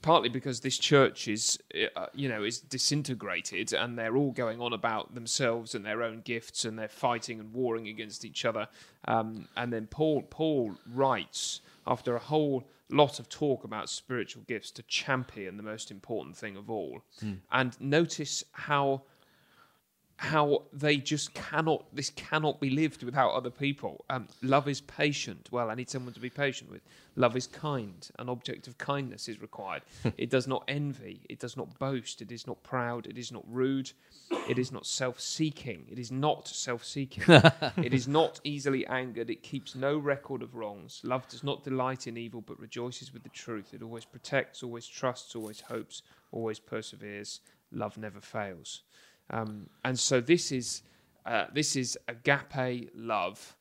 partly 0.01 0.29
because 0.29 0.61
this 0.61 0.77
church 0.77 1.27
is, 1.27 1.59
uh, 1.95 2.07
you 2.13 2.29
know, 2.29 2.43
is 2.43 2.59
disintegrated 2.59 3.73
and 3.73 3.97
they're 3.97 4.15
all 4.15 4.31
going 4.31 4.61
on 4.61 4.73
about 4.73 5.13
themselves 5.15 5.75
and 5.75 5.85
their 5.85 6.01
own 6.01 6.21
gifts 6.21 6.65
and 6.65 6.77
they're 6.77 6.87
fighting 6.87 7.39
and 7.39 7.53
warring 7.53 7.87
against 7.87 8.25
each 8.25 8.45
other. 8.45 8.67
Um, 9.07 9.47
and 9.55 9.71
then 9.71 9.87
Paul, 9.87 10.23
Paul 10.23 10.75
writes, 10.91 11.61
after 11.87 12.15
a 12.15 12.19
whole 12.19 12.67
lot 12.89 13.19
of 13.19 13.29
talk 13.29 13.63
about 13.63 13.89
spiritual 13.89 14.43
gifts, 14.47 14.71
to 14.71 14.83
champion 14.83 15.57
the 15.57 15.63
most 15.63 15.91
important 15.91 16.35
thing 16.35 16.55
of 16.57 16.69
all. 16.69 17.03
And 17.51 17.79
notice 17.79 18.43
how 18.51 19.03
how 20.17 20.63
they 20.71 20.95
just 20.95 21.33
cannot 21.33 21.83
this 21.93 22.09
cannot 22.11 22.61
be 22.61 22.69
lived 22.69 23.03
without 23.03 23.31
other 23.31 23.49
people. 23.49 24.05
Um, 24.09 24.27
love 24.41 24.67
is 24.67 24.81
patient. 24.81 25.49
Well 25.51 25.69
i 25.69 25.75
need 25.75 25.89
someone 25.89 26.13
to 26.13 26.19
be 26.19 26.29
patient 26.29 26.71
with. 26.71 26.81
Love 27.17 27.35
is 27.35 27.47
kind. 27.47 28.07
An 28.17 28.29
object 28.29 28.67
of 28.67 28.77
kindness 28.77 29.27
is 29.27 29.41
required. 29.41 29.83
It 30.17 30.29
does 30.29 30.47
not 30.47 30.63
envy. 30.67 31.21
It 31.29 31.39
does 31.39 31.57
not 31.57 31.77
boast. 31.79 32.21
It 32.21 32.31
is 32.31 32.47
not 32.47 32.61
proud. 32.63 33.07
It 33.07 33.17
is 33.17 33.31
not 33.31 33.43
rude. 33.47 33.91
It 34.49 34.57
is 34.57 34.71
not 34.71 34.85
self-seeking. 34.85 35.85
It 35.89 35.99
is 35.99 36.11
not 36.11 36.47
self-seeking. 36.47 37.23
It 37.77 37.93
is 37.93 38.07
not 38.07 38.39
easily 38.43 38.85
angered. 38.87 39.29
It 39.29 39.43
keeps 39.43 39.75
no 39.75 39.97
record 39.97 40.41
of 40.41 40.55
wrongs. 40.55 41.01
Love 41.03 41.27
does 41.27 41.43
not 41.43 41.63
delight 41.63 42.07
in 42.07 42.17
evil 42.17 42.41
but 42.41 42.59
rejoices 42.59 43.13
with 43.13 43.23
the 43.23 43.29
truth. 43.29 43.73
It 43.73 43.81
always 43.81 44.05
protects 44.05 44.63
always 44.63 44.87
trusts 44.87 45.35
always 45.35 45.61
hopes 45.61 46.01
always 46.31 46.59
perseveres. 46.59 47.41
Love 47.71 47.97
never 47.97 48.21
fails 48.21 48.81
um, 49.29 49.69
and 49.83 49.97
so 49.97 50.21
this 50.21 50.51
is 50.51 50.83
uh, 51.25 51.45
this 51.53 51.75
is 51.75 51.97
agape 52.07 52.91
love 52.95 53.55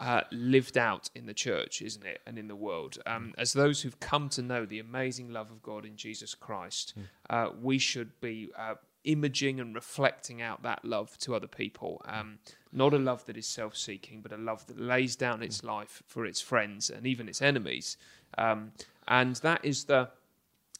uh, 0.00 0.22
lived 0.30 0.78
out 0.78 1.10
in 1.14 1.26
the 1.26 1.34
church, 1.34 1.82
isn't 1.82 2.06
it, 2.06 2.20
and 2.26 2.38
in 2.38 2.48
the 2.48 2.56
world. 2.56 2.98
Um, 3.06 3.34
as 3.36 3.52
those 3.52 3.82
who've 3.82 3.98
come 3.98 4.28
to 4.30 4.42
know 4.42 4.64
the 4.64 4.78
amazing 4.78 5.32
love 5.32 5.50
of 5.50 5.62
God 5.62 5.84
in 5.84 5.96
Jesus 5.96 6.34
Christ, 6.34 6.94
uh, 7.30 7.48
we 7.60 7.78
should 7.78 8.12
be 8.20 8.50
uh, 8.56 8.74
imaging 9.04 9.58
and 9.58 9.74
reflecting 9.74 10.40
out 10.40 10.62
that 10.62 10.84
love 10.84 11.18
to 11.18 11.34
other 11.34 11.48
people. 11.48 12.00
Um, 12.04 12.38
not 12.72 12.94
a 12.94 12.98
love 12.98 13.24
that 13.26 13.36
is 13.36 13.46
self-seeking, 13.46 14.20
but 14.20 14.32
a 14.32 14.36
love 14.36 14.66
that 14.66 14.78
lays 14.78 15.16
down 15.16 15.42
its 15.42 15.64
life 15.64 16.02
for 16.06 16.26
its 16.26 16.40
friends 16.40 16.90
and 16.90 17.06
even 17.06 17.28
its 17.28 17.42
enemies. 17.42 17.96
Um, 18.36 18.72
and 19.08 19.36
that 19.36 19.64
is 19.64 19.84
the 19.84 20.10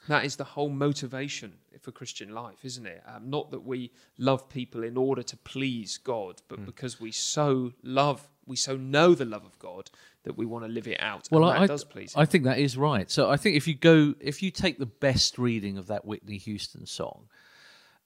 that 0.08 0.24
is 0.24 0.36
the 0.36 0.44
whole 0.44 0.68
motivation 0.68 1.54
for 1.80 1.92
Christian 1.92 2.34
life, 2.34 2.64
isn't 2.64 2.86
it? 2.86 3.02
Um, 3.06 3.30
not 3.30 3.50
that 3.50 3.64
we 3.64 3.92
love 4.18 4.48
people 4.48 4.82
in 4.82 4.96
order 4.96 5.22
to 5.22 5.36
please 5.36 5.98
God, 5.98 6.42
but 6.48 6.64
because 6.66 7.00
we 7.00 7.12
so 7.12 7.72
love, 7.82 8.28
we 8.46 8.56
so 8.56 8.76
know 8.76 9.14
the 9.14 9.24
love 9.24 9.44
of 9.44 9.58
God 9.58 9.90
that 10.24 10.36
we 10.36 10.44
want 10.44 10.64
to 10.64 10.68
live 10.68 10.88
it 10.88 11.00
out. 11.00 11.28
Well, 11.30 11.44
I, 11.44 11.66
does 11.66 11.84
please 11.84 12.14
Him. 12.14 12.20
I 12.20 12.24
think 12.24 12.44
that 12.44 12.58
is 12.58 12.76
right. 12.76 13.10
So 13.10 13.30
I 13.30 13.36
think 13.36 13.56
if 13.56 13.68
you 13.68 13.74
go, 13.74 14.14
if 14.20 14.42
you 14.42 14.50
take 14.50 14.78
the 14.78 14.86
best 14.86 15.38
reading 15.38 15.78
of 15.78 15.86
that 15.86 16.04
Whitney 16.04 16.38
Houston 16.38 16.86
song, 16.86 17.28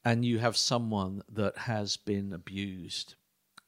and 0.04 0.24
you 0.24 0.38
have 0.38 0.56
someone 0.56 1.22
that 1.32 1.56
has 1.58 1.96
been 1.96 2.32
abused 2.32 3.14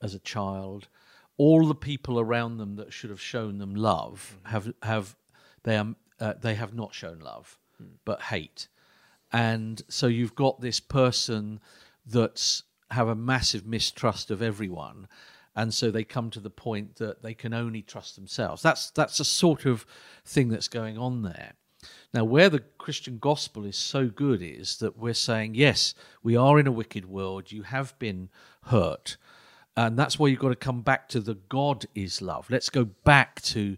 as 0.03 0.15
a 0.15 0.19
child, 0.19 0.89
all 1.37 1.67
the 1.67 1.75
people 1.75 2.21
around 2.21 2.59
them 2.59 2.77
that 2.77 2.93
should 2.93 3.11
have 3.11 3.21
shown 3.21 3.59
them 3.59 3.75
love 3.75 4.39
have 4.45 4.73
have 4.83 5.17
they 5.63 5.77
are 5.77 5.95
uh, 6.21 6.35
they 6.41 6.55
have 6.55 6.75
not 6.75 6.95
shown 6.95 7.19
love, 7.19 7.59
but 8.05 8.23
hate, 8.23 8.69
and 9.33 9.83
so 9.89 10.07
you've 10.07 10.35
got 10.35 10.61
this 10.61 10.81
person 10.81 11.61
that's 12.07 12.65
have 12.91 13.09
a 13.09 13.15
massive 13.15 13.67
mistrust 13.67 14.31
of 14.31 14.43
everyone 14.43 15.09
and 15.57 15.73
so 15.73 15.91
they 15.91 16.05
come 16.05 16.31
to 16.31 16.41
the 16.41 16.51
point 16.51 16.97
that 16.97 17.23
they 17.23 17.35
can 17.35 17.55
only 17.55 17.83
trust 17.83 18.17
themselves. 18.17 18.63
That's 18.63 18.91
that's 18.91 19.21
a 19.21 19.25
sort 19.25 19.67
of 19.67 19.87
thing 20.25 20.49
that's 20.49 20.69
going 20.69 20.99
on 20.99 21.23
there. 21.23 21.55
Now 22.13 22.25
where 22.25 22.49
the 22.49 22.63
christian 22.79 23.19
gospel 23.19 23.65
is 23.65 23.77
so 23.77 24.09
good 24.09 24.41
is 24.41 24.79
that 24.79 24.97
we're 24.97 25.13
saying 25.13 25.55
yes 25.55 25.95
we 26.23 26.35
are 26.37 26.59
in 26.59 26.67
a 26.67 26.73
wicked 26.73 27.05
world 27.05 27.53
you 27.53 27.63
have 27.63 27.99
been 27.99 28.31
hurt 28.65 29.19
and 29.77 29.99
that's 29.99 30.19
why 30.19 30.29
you've 30.29 30.39
got 30.39 30.49
to 30.49 30.57
come 30.57 30.81
back 30.81 31.09
to 31.09 31.21
the 31.21 31.35
god 31.35 31.85
is 31.95 32.23
love. 32.23 32.49
Let's 32.49 32.71
go 32.71 32.85
back 32.85 33.43
to 33.43 33.77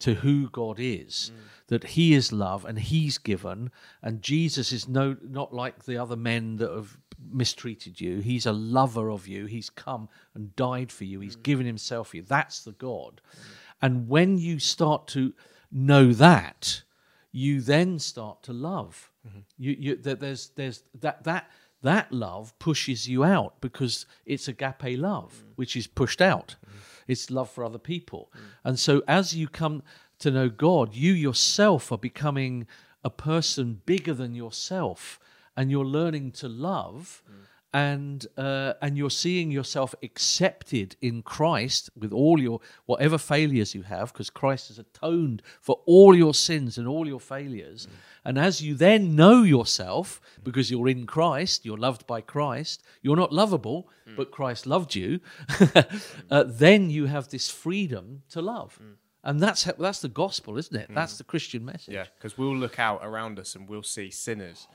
to 0.00 0.14
who 0.14 0.48
God 0.50 0.76
is, 0.78 1.32
mm. 1.34 1.40
that 1.68 1.84
He 1.84 2.14
is 2.14 2.32
love 2.32 2.64
and 2.64 2.78
He's 2.78 3.18
given, 3.18 3.70
and 4.02 4.22
Jesus 4.22 4.72
is 4.72 4.88
no 4.88 5.16
not 5.22 5.52
like 5.52 5.84
the 5.84 5.98
other 5.98 6.16
men 6.16 6.56
that 6.56 6.70
have 6.70 6.98
mistreated 7.30 8.00
you. 8.00 8.20
He's 8.20 8.46
a 8.46 8.52
lover 8.52 9.10
of 9.10 9.26
you. 9.26 9.46
He's 9.46 9.70
come 9.70 10.08
and 10.34 10.54
died 10.56 10.92
for 10.92 11.04
you. 11.04 11.20
He's 11.20 11.36
mm. 11.36 11.42
given 11.42 11.66
Himself 11.66 12.08
for 12.08 12.18
you. 12.18 12.22
That's 12.22 12.62
the 12.62 12.72
God. 12.72 13.20
Mm. 13.30 13.40
And 13.80 14.08
when 14.08 14.38
you 14.38 14.58
start 14.58 15.06
to 15.08 15.32
know 15.70 16.12
that, 16.12 16.82
you 17.32 17.60
then 17.60 17.98
start 17.98 18.42
to 18.44 18.52
love. 18.52 19.10
Mm-hmm. 19.26 19.38
You, 19.58 19.76
you 19.78 19.96
that 19.96 20.20
there's 20.20 20.50
there's 20.56 20.82
that 21.00 21.24
that 21.24 21.50
that 21.82 22.12
love 22.12 22.58
pushes 22.58 23.08
you 23.08 23.24
out 23.24 23.60
because 23.60 24.06
it's 24.26 24.48
agape 24.48 24.98
love, 24.98 25.44
which 25.56 25.76
is 25.76 25.86
pushed 25.86 26.20
out. 26.20 26.56
Mm-hmm. 26.66 26.78
It's 27.08 27.30
love 27.30 27.50
for 27.50 27.64
other 27.64 27.78
people. 27.78 28.30
Mm. 28.34 28.40
And 28.64 28.78
so 28.78 29.02
as 29.08 29.34
you 29.34 29.48
come 29.48 29.82
to 30.20 30.30
know 30.30 30.48
God, 30.48 30.94
you 30.94 31.12
yourself 31.12 31.90
are 31.90 31.98
becoming 31.98 32.66
a 33.02 33.10
person 33.10 33.80
bigger 33.86 34.14
than 34.14 34.34
yourself 34.34 35.18
and 35.56 35.70
you're 35.70 35.84
learning 35.84 36.30
to 36.32 36.48
love 36.48 37.22
mm. 37.28 37.34
And 37.74 38.26
uh, 38.36 38.74
and 38.80 38.96
you're 38.96 39.10
seeing 39.10 39.50
yourself 39.50 39.94
accepted 40.02 40.96
in 41.02 41.22
Christ 41.22 41.90
with 41.94 42.12
all 42.12 42.40
your 42.40 42.60
whatever 42.86 43.18
failures 43.18 43.74
you 43.74 43.82
have 43.82 44.12
because 44.12 44.30
Christ 44.30 44.68
has 44.68 44.78
atoned 44.78 45.42
for 45.60 45.80
all 45.84 46.14
your 46.14 46.32
sins 46.32 46.78
and 46.78 46.88
all 46.88 47.06
your 47.06 47.20
failures. 47.20 47.86
And 48.24 48.38
as 48.38 48.62
you 48.62 48.74
then 48.74 49.14
know 49.14 49.42
yourself 49.42 50.20
because 50.42 50.70
you're 50.70 50.88
in 50.88 51.06
Christ 51.06 51.64
you're 51.66 51.76
loved 51.76 52.06
by 52.06 52.20
Christ 52.20 52.82
you're 53.02 53.16
not 53.16 53.32
lovable 53.32 53.88
but 54.16 54.30
Christ 54.30 54.66
loved 54.66 54.94
you 54.94 55.20
uh, 56.30 56.44
then 56.46 56.88
you 56.88 57.06
have 57.06 57.28
this 57.28 57.50
freedom 57.50 58.22
to 58.30 58.40
love. 58.40 58.80
And 59.22 59.40
that's 59.40 59.64
that's 59.64 60.00
the 60.00 60.08
gospel 60.08 60.56
isn't 60.56 60.74
it? 60.74 60.88
That's 60.94 61.18
the 61.18 61.24
Christian 61.24 61.66
message. 61.66 61.94
Yeah, 61.94 62.06
because 62.16 62.38
we'll 62.38 62.56
look 62.56 62.78
out 62.78 63.00
around 63.02 63.38
us 63.38 63.54
and 63.54 63.68
we'll 63.68 63.82
see 63.82 64.10
sinners. 64.10 64.66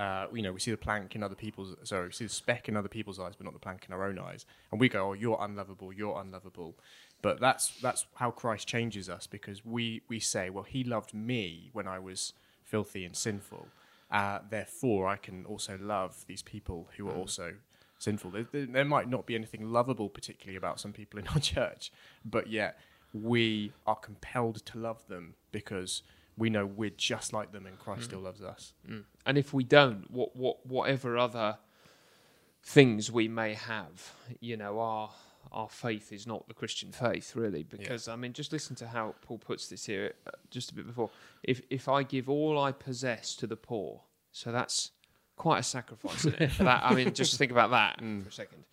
Uh, 0.00 0.26
you 0.32 0.40
know, 0.40 0.50
we 0.50 0.58
see 0.58 0.70
the 0.70 0.78
plank 0.78 1.14
in 1.14 1.22
other 1.22 1.34
people's, 1.34 1.76
sorry, 1.82 2.06
we 2.06 2.12
see 2.12 2.24
the 2.24 2.30
speck 2.30 2.70
in 2.70 2.76
other 2.76 2.88
people's 2.88 3.20
eyes, 3.20 3.34
but 3.36 3.44
not 3.44 3.52
the 3.52 3.60
plank 3.60 3.84
in 3.86 3.92
our 3.92 4.06
own 4.06 4.18
eyes. 4.18 4.46
And 4.72 4.80
we 4.80 4.88
go, 4.88 5.10
"Oh, 5.10 5.12
you're 5.12 5.36
unlovable. 5.38 5.92
You're 5.92 6.18
unlovable." 6.18 6.74
But 7.20 7.38
that's 7.38 7.78
that's 7.82 8.06
how 8.14 8.30
Christ 8.30 8.66
changes 8.66 9.10
us 9.10 9.26
because 9.26 9.62
we 9.62 10.00
we 10.08 10.18
say, 10.18 10.48
"Well, 10.48 10.64
He 10.64 10.84
loved 10.84 11.12
me 11.12 11.68
when 11.74 11.86
I 11.86 11.98
was 11.98 12.32
filthy 12.64 13.04
and 13.04 13.14
sinful. 13.14 13.68
Uh, 14.10 14.38
therefore, 14.48 15.06
I 15.06 15.16
can 15.16 15.44
also 15.44 15.78
love 15.78 16.24
these 16.26 16.40
people 16.40 16.88
who 16.96 17.06
are 17.06 17.14
also 17.14 17.56
sinful." 17.98 18.30
There, 18.30 18.46
there, 18.50 18.64
there 18.64 18.84
might 18.86 19.10
not 19.10 19.26
be 19.26 19.34
anything 19.34 19.70
lovable 19.70 20.08
particularly 20.08 20.56
about 20.56 20.80
some 20.80 20.94
people 20.94 21.20
in 21.20 21.28
our 21.28 21.40
church, 21.54 21.92
but 22.24 22.46
yet 22.46 22.78
we 23.12 23.74
are 23.86 23.96
compelled 23.96 24.64
to 24.64 24.78
love 24.78 25.06
them 25.08 25.34
because 25.52 26.02
we 26.40 26.50
know 26.50 26.64
we're 26.64 26.90
just 26.90 27.32
like 27.32 27.52
them 27.52 27.66
and 27.66 27.78
Christ 27.78 28.04
still 28.04 28.20
loves 28.20 28.42
us. 28.42 28.72
And 29.26 29.36
if 29.36 29.52
we 29.52 29.62
don't, 29.62 30.10
what, 30.10 30.34
what, 30.34 30.66
whatever 30.66 31.18
other 31.18 31.58
things 32.62 33.12
we 33.12 33.28
may 33.28 33.54
have, 33.54 34.12
you 34.40 34.56
know, 34.56 34.80
our 34.80 35.10
our 35.52 35.68
faith 35.68 36.12
is 36.12 36.26
not 36.26 36.46
the 36.48 36.54
Christian 36.54 36.92
faith, 36.92 37.34
really. 37.34 37.62
Because 37.62 38.08
I 38.08 38.16
mean, 38.16 38.32
just 38.32 38.52
listen 38.52 38.76
to 38.76 38.86
how 38.86 39.14
Paul 39.22 39.38
puts 39.38 39.68
this 39.68 39.84
here, 39.86 40.14
uh, 40.26 40.30
just 40.50 40.70
a 40.70 40.74
bit 40.74 40.86
before. 40.86 41.10
If 41.42 41.62
if 41.70 41.88
I 41.88 42.02
give 42.02 42.28
all 42.28 42.58
I 42.58 42.72
possess 42.72 43.34
to 43.36 43.46
the 43.46 43.56
poor, 43.56 44.02
so 44.32 44.52
that's 44.52 44.92
quite 45.36 45.58
a 45.58 45.62
sacrifice. 45.62 46.24
Isn't 46.24 46.40
it? 46.40 46.58
That, 46.58 46.82
I 46.84 46.94
mean, 46.94 47.12
just 47.14 47.36
think 47.36 47.52
about 47.52 47.70
that 47.70 47.98
for 47.98 48.28
a 48.28 48.32
second, 48.32 48.64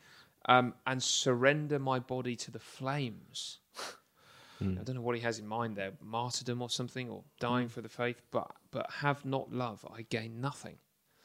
um, 0.45 0.73
and 0.85 1.01
surrender 1.01 1.79
my 1.79 1.99
body 1.99 2.35
to 2.35 2.51
the 2.51 2.59
flames. 2.59 3.59
Mm. 4.61 4.79
I 4.79 4.83
don't 4.83 4.95
know 4.95 5.01
what 5.01 5.15
he 5.15 5.21
has 5.21 5.39
in 5.39 5.47
mind 5.47 5.75
there, 5.75 5.91
martyrdom 6.01 6.61
or 6.61 6.69
something, 6.69 7.09
or 7.09 7.23
dying 7.39 7.67
mm. 7.67 7.71
for 7.71 7.81
the 7.81 7.89
faith. 7.89 8.21
But 8.31 8.51
but 8.71 8.89
have 8.91 9.25
not 9.25 9.51
love, 9.51 9.85
I 9.93 10.03
gain 10.03 10.41
nothing. 10.41 10.77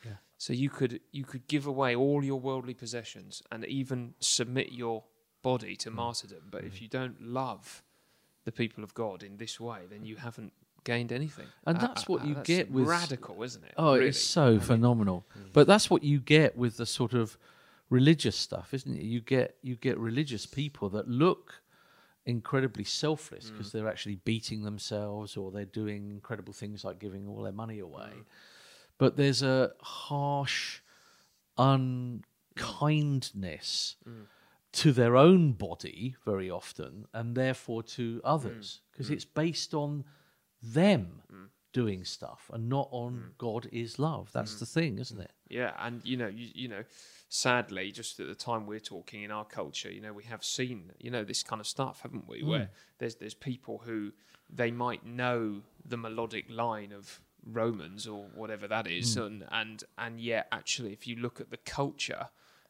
Yeah. 0.05 0.13
So 0.39 0.53
you 0.53 0.71
could 0.71 1.01
you 1.13 1.25
could 1.25 1.47
give 1.49 1.67
away 1.67 1.95
all 1.95 2.25
your 2.25 2.41
worldly 2.41 2.75
possessions 2.75 3.43
and 3.51 3.65
even 3.65 4.15
submit 4.21 4.73
your 4.73 5.05
body 5.43 5.77
to 5.77 5.91
mm. 5.91 5.95
martyrdom, 5.95 6.43
but 6.51 6.65
if 6.65 6.81
you 6.81 6.89
don't 6.89 7.21
love 7.21 7.83
the 8.45 8.53
people 8.53 8.83
of 8.83 8.95
God 8.95 9.23
in 9.23 9.37
this 9.37 9.61
way, 9.61 9.81
then 9.91 10.05
you 10.05 10.17
haven't 10.17 10.53
gained 10.85 11.13
anything. 11.13 11.47
And 11.67 11.79
uh, 11.79 11.81
that's 11.81 12.03
uh, 12.03 12.07
what 12.09 12.23
uh, 12.23 12.27
you 12.27 12.35
that's 12.35 12.47
get 12.47 12.71
with- 12.71 12.87
radical, 12.87 13.43
isn't 13.43 13.65
it? 13.65 13.75
Oh, 13.77 13.95
Really. 13.95 14.09
it's 14.09 14.23
so 14.23 14.59
phenomenal. 14.59 15.25
But 15.53 15.67
that's 15.67 15.89
what 15.91 16.03
you 16.03 16.19
get 16.19 16.57
with 16.57 16.77
the 16.77 16.87
sort 16.87 17.13
of 17.15 17.39
religious 17.91 18.37
stuff, 18.37 18.73
isn't 18.75 18.97
it? 18.97 19.03
You 19.03 19.21
get 19.21 19.57
you 19.63 19.77
get 19.77 19.99
religious 19.99 20.47
people 20.47 20.89
that 20.91 21.09
look 21.09 21.62
incredibly 22.27 22.85
selfless 22.85 23.47
mm. 23.47 23.53
because 23.53 23.73
they're 23.73 23.89
actually 23.89 24.17
beating 24.17 24.63
themselves 24.63 25.37
or 25.37 25.51
they're 25.51 25.65
doing 25.65 26.11
incredible 26.11 26.53
things 26.53 26.85
like 26.85 26.99
giving 26.99 27.27
all 27.29 27.43
their 27.43 27.53
money 27.53 27.79
away. 27.81 28.11
Mm. 28.15 28.25
But 28.99 29.17
there's 29.17 29.43
a 29.43 29.73
harsh 29.81 30.81
unkindness 31.59 33.97
mm. 34.09 34.27
to 34.73 34.93
their 34.93 35.17
own 35.17 35.53
body 35.53 36.15
very 36.25 36.51
often 36.51 37.07
and 37.13 37.35
therefore 37.35 37.83
to 37.83 38.21
others 38.25 38.81
because 38.93 39.11
it's 39.11 39.25
based 39.25 39.75
on 39.75 40.05
them 40.63 41.23
doing 41.73 42.05
stuff 42.05 42.51
and 42.53 42.69
not 42.69 42.89
on 42.91 43.31
God 43.39 43.69
is 43.73 43.99
love. 43.99 44.31
That's 44.33 44.61
the 44.61 44.67
thing, 44.67 44.99
isn't 44.99 45.21
it? 45.21 45.33
Yeah, 45.49 45.73
and 45.79 46.01
you 46.05 46.17
know, 46.17 46.29
you, 46.29 46.49
you 46.55 46.69
know, 46.69 46.83
sadly, 47.33 47.91
just 47.91 48.21
at 48.21 48.29
the 48.29 48.35
time 48.35 48.67
we're 48.67 48.79
talking 48.79 49.23
in 49.23 49.31
our 49.31 49.47
culture, 49.47 49.91
you 49.91 50.03
know, 50.03 50.13
we 50.13 50.25
have 50.25 50.45
seen, 50.45 50.93
you 51.01 51.11
know, 51.11 51.25
this 51.25 51.43
kind 51.43 51.61
of 51.61 51.67
stuff, 51.67 52.01
haven't 52.03 52.29
we? 52.29 52.43
Mm. 52.43 52.47
Where 52.47 52.71
there's 52.99 53.15
there's 53.17 53.35
people 53.35 53.83
who 53.87 54.13
they 54.55 54.71
might 54.71 55.07
know 55.07 55.63
the 55.85 55.97
melodic 55.97 56.45
line 56.51 56.93
of 56.93 57.21
Romans 57.45 58.07
or 58.07 58.27
whatever 58.35 58.69
that 58.69 58.87
is, 58.87 59.17
mm. 59.17 59.27
and 59.27 59.45
and 59.51 59.85
and 59.97 60.21
yet 60.21 60.47
actually, 60.53 60.93
if 60.93 61.07
you 61.07 61.17
look 61.17 61.41
at 61.41 61.51
the 61.51 61.59
culture. 61.59 62.29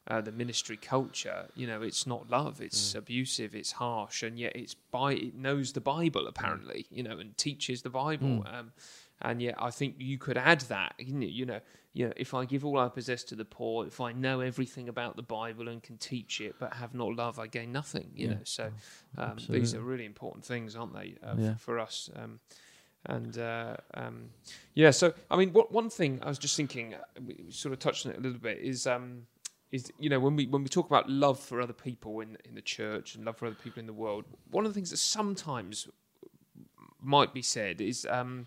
Uh, 0.09 0.21
the 0.21 0.33
ministry 0.33 0.77
culture, 0.77 1.47
you 1.55 1.65
know, 1.65 1.81
it's 1.81 2.09
not 2.09 2.29
love. 2.29 2.61
It's 2.61 2.93
mm. 2.93 2.99
abusive. 2.99 3.55
It's 3.55 3.71
harsh, 3.71 4.25
and 4.25 4.37
yet 4.37 4.57
it's 4.57 4.75
by 4.75 5.13
it 5.13 5.37
knows 5.37 5.75
the 5.75 5.81
Bible 5.81 6.27
apparently, 6.27 6.87
you 6.91 7.05
know, 7.05 7.21
and 7.21 7.37
teaches 7.37 7.83
the 7.83 7.89
Bible. 7.89 8.45
Um, 8.53 8.73
and 9.23 9.41
yet, 9.41 9.55
I 9.59 9.71
think 9.71 9.97
you 9.99 10.19
could 10.19 10.37
add 10.37 10.61
that. 10.63 10.95
You 10.99 11.47
know, 11.47 11.61
you 11.95 12.07
know, 12.07 12.13
if 12.17 12.33
I 12.35 12.45
give 12.45 12.65
all 12.65 12.79
I 12.79 12.89
possess 12.89 13.23
to 13.25 13.35
the 13.35 13.45
poor, 13.45 13.87
if 13.87 14.01
I 14.01 14.13
know 14.13 14.41
everything 14.41 14.89
about 14.89 15.17
the 15.17 15.23
Bible 15.23 15.69
and 15.69 15.83
can 15.83 15.99
teach 15.99 16.41
it, 16.41 16.55
but 16.59 16.73
have 16.75 16.95
not 16.95 17.15
love, 17.15 17.39
I 17.39 17.47
gain 17.47 17.71
nothing. 17.73 18.11
You 18.15 18.29
know, 18.29 18.41
so 18.45 18.73
um, 19.19 19.39
these 19.49 19.75
are 19.75 19.81
really 19.81 20.07
important 20.07 20.45
things, 20.45 20.75
aren't 20.77 20.95
they, 20.95 21.17
uh, 21.23 21.37
Yeah. 21.39 21.55
for 21.57 21.79
us? 21.79 22.11
Um, 22.17 22.41
and 23.07 23.37
uh, 23.37 23.77
um, 23.95 24.31
yeah, 24.75 24.91
so 24.93 25.13
I 25.31 25.37
mean, 25.37 25.53
what, 25.53 25.73
one 25.73 25.91
thing 25.91 26.21
I 26.23 26.29
was 26.29 26.39
just 26.39 26.57
thinking, 26.57 26.95
uh, 26.95 26.99
we 27.27 27.35
we 27.47 27.51
sort 27.53 27.73
of 27.73 27.79
touched 27.79 28.07
on 28.07 28.13
it 28.13 28.19
a 28.19 28.21
little 28.21 28.39
bit, 28.39 28.59
is 28.59 28.87
um, 28.87 29.27
is 29.73 29.93
you 29.99 30.09
know 30.09 30.21
when 30.21 30.37
we 30.37 30.47
when 30.47 30.63
we 30.63 30.69
talk 30.69 30.87
about 30.87 31.11
love 31.11 31.39
for 31.39 31.61
other 31.61 31.73
people 31.73 32.21
in 32.21 32.37
in 32.45 32.55
the 32.55 32.63
church 32.63 33.17
and 33.17 33.25
love 33.25 33.37
for 33.37 33.47
other 33.47 33.57
people 33.57 33.81
in 33.81 33.87
the 33.87 33.93
world, 33.93 34.25
one 34.51 34.65
of 34.65 34.71
the 34.73 34.75
things 34.75 34.91
that 34.91 34.99
sometimes 34.99 35.89
might 37.01 37.35
be 37.35 37.43
said 37.43 37.81
is, 37.81 38.07
um, 38.09 38.47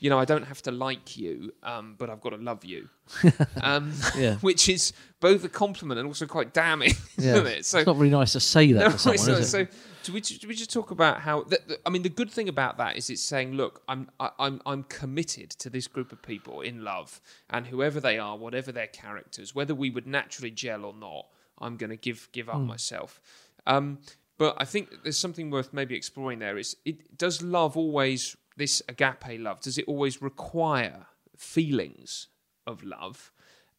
you 0.00 0.10
know, 0.10 0.18
I 0.18 0.24
don't 0.24 0.44
have 0.44 0.60
to 0.62 0.70
like 0.70 1.16
you, 1.16 1.52
um, 1.62 1.94
but 1.98 2.10
I've 2.10 2.20
got 2.20 2.30
to 2.30 2.36
love 2.36 2.64
you, 2.64 2.88
um, 3.62 3.92
Yeah. 4.16 4.36
which 4.40 4.68
is 4.68 4.92
both 5.20 5.44
a 5.44 5.48
compliment 5.48 5.98
and 5.98 6.06
also 6.06 6.26
quite 6.26 6.52
damning, 6.52 6.92
isn't 7.18 7.46
it? 7.46 7.64
So 7.64 7.78
it's 7.78 7.86
not 7.86 7.96
really 7.96 8.10
nice 8.10 8.32
to 8.32 8.40
say 8.40 8.72
that 8.72 8.80
no, 8.80 8.90
to 8.90 8.98
someone, 8.98 9.18
so, 9.18 9.32
is 9.32 9.54
it? 9.54 9.70
so 9.72 9.78
do 10.04 10.12
we, 10.12 10.20
do 10.20 10.48
we 10.48 10.54
just 10.54 10.70
talk 10.72 10.90
about 10.90 11.20
how? 11.20 11.44
The, 11.44 11.58
the- 11.66 11.80
I 11.86 11.90
mean, 11.90 12.02
the 12.02 12.10
good 12.10 12.30
thing 12.30 12.48
about 12.50 12.76
that 12.78 12.96
is 12.96 13.08
it's 13.08 13.22
saying, 13.22 13.54
look, 13.54 13.82
I'm 13.88 14.10
I, 14.20 14.30
I'm 14.38 14.60
I'm 14.66 14.82
committed 14.84 15.50
to 15.52 15.70
this 15.70 15.86
group 15.88 16.12
of 16.12 16.20
people 16.22 16.60
in 16.60 16.84
love, 16.84 17.20
and 17.48 17.66
whoever 17.66 18.00
they 18.00 18.18
are, 18.18 18.36
whatever 18.36 18.70
their 18.72 18.86
characters, 18.88 19.54
whether 19.54 19.74
we 19.74 19.88
would 19.90 20.06
naturally 20.06 20.50
gel 20.50 20.84
or 20.84 20.92
not, 20.94 21.26
I'm 21.58 21.76
going 21.78 21.90
to 21.90 21.96
give 21.96 22.28
give 22.32 22.50
up 22.50 22.60
myself. 22.60 23.20
Um, 23.66 23.98
but 24.36 24.56
I 24.58 24.64
think 24.66 24.90
there's 25.04 25.16
something 25.16 25.48
worth 25.48 25.72
maybe 25.72 25.94
exploring 25.94 26.38
there. 26.40 26.58
Is 26.58 26.76
it 26.84 27.16
does 27.16 27.40
love 27.40 27.74
always 27.76 28.36
this 28.56 28.82
agape 28.88 29.38
love? 29.40 29.60
Does 29.60 29.78
it 29.78 29.84
always 29.86 30.20
require 30.22 31.06
feelings 31.36 32.28
of 32.66 32.82
love? 32.82 33.32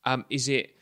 Um, 0.03 0.25
is 0.29 0.47
it 0.49 0.75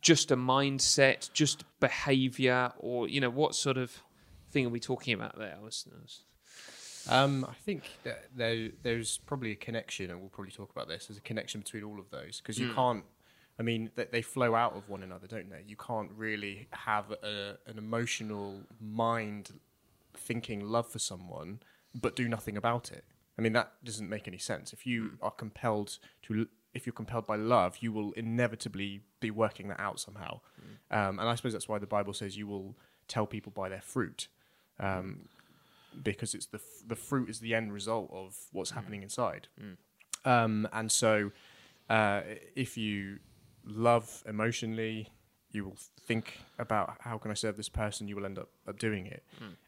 just 0.00 0.30
a 0.30 0.36
mindset, 0.36 1.32
just 1.32 1.64
behavior, 1.80 2.72
or 2.78 3.08
you 3.08 3.20
know, 3.20 3.30
what 3.30 3.54
sort 3.54 3.76
of 3.76 4.02
thing 4.50 4.66
are 4.66 4.70
we 4.70 4.80
talking 4.80 5.14
about 5.14 5.38
there? 5.38 5.56
I 5.58 5.62
was, 5.62 5.86
I 5.90 6.00
was- 6.00 6.24
Um, 7.08 7.44
I 7.48 7.52
think 7.54 7.82
that 8.04 8.30
there, 8.34 8.70
there's 8.82 9.18
probably 9.18 9.50
a 9.52 9.56
connection, 9.56 10.10
and 10.10 10.20
we'll 10.20 10.30
probably 10.30 10.52
talk 10.52 10.70
about 10.70 10.88
this. 10.88 11.06
There's 11.06 11.18
a 11.18 11.22
connection 11.22 11.60
between 11.60 11.82
all 11.84 11.98
of 12.00 12.08
those 12.10 12.40
because 12.40 12.58
you 12.58 12.72
can't. 12.72 13.04
I 13.58 13.62
mean, 13.62 13.90
they, 13.94 14.06
they 14.10 14.22
flow 14.22 14.54
out 14.54 14.74
of 14.74 14.88
one 14.88 15.02
another, 15.02 15.26
don't 15.28 15.48
they? 15.50 15.62
You 15.66 15.76
can't 15.76 16.10
really 16.16 16.66
have 16.72 17.10
a, 17.12 17.58
an 17.66 17.76
emotional 17.78 18.62
mind 18.80 19.52
thinking 20.16 20.60
love 20.60 20.88
for 20.88 20.98
someone, 20.98 21.60
but 21.94 22.16
do 22.16 22.26
nothing 22.26 22.56
about 22.56 22.90
it. 22.90 23.04
I 23.38 23.42
mean, 23.42 23.52
that 23.54 23.72
doesn't 23.84 24.08
make 24.08 24.28
any 24.28 24.38
sense. 24.38 24.72
If 24.72 24.86
you 24.86 25.18
are 25.20 25.30
compelled 25.30 25.98
to, 26.22 26.46
if 26.72 26.86
you're 26.86 26.92
compelled 26.92 27.26
by 27.26 27.36
love, 27.36 27.78
you 27.80 27.92
will 27.92 28.12
inevitably 28.12 29.00
be 29.20 29.30
working 29.30 29.68
that 29.68 29.80
out 29.80 29.98
somehow. 30.00 30.40
Um, 30.90 31.18
and 31.18 31.28
I 31.28 31.34
suppose 31.34 31.52
that's 31.52 31.68
why 31.68 31.78
the 31.78 31.86
Bible 31.86 32.12
says 32.12 32.36
you 32.36 32.46
will 32.46 32.76
tell 33.08 33.26
people 33.26 33.52
by 33.52 33.68
their 33.68 33.80
fruit. 33.80 34.28
Um, 34.78 35.28
because 36.02 36.34
it's 36.34 36.46
the 36.46 36.58
f- 36.58 36.82
the 36.88 36.96
fruit 36.96 37.28
is 37.30 37.38
the 37.38 37.54
end 37.54 37.72
result 37.72 38.10
of 38.12 38.36
what's 38.52 38.72
happening 38.72 39.02
inside. 39.02 39.46
Um, 40.24 40.68
and 40.72 40.90
so, 40.90 41.30
uh, 41.88 42.22
if 42.56 42.76
you 42.76 43.18
love 43.64 44.24
emotionally, 44.26 45.08
you 45.54 45.64
will 45.64 45.76
think 46.00 46.38
about 46.58 46.96
how 47.00 47.16
can 47.18 47.30
I 47.30 47.34
serve 47.34 47.56
this 47.56 47.68
person. 47.68 48.08
You 48.08 48.16
will 48.16 48.26
end 48.26 48.38
up, 48.38 48.48
up 48.68 48.78
doing 48.78 49.06
it. 49.06 49.22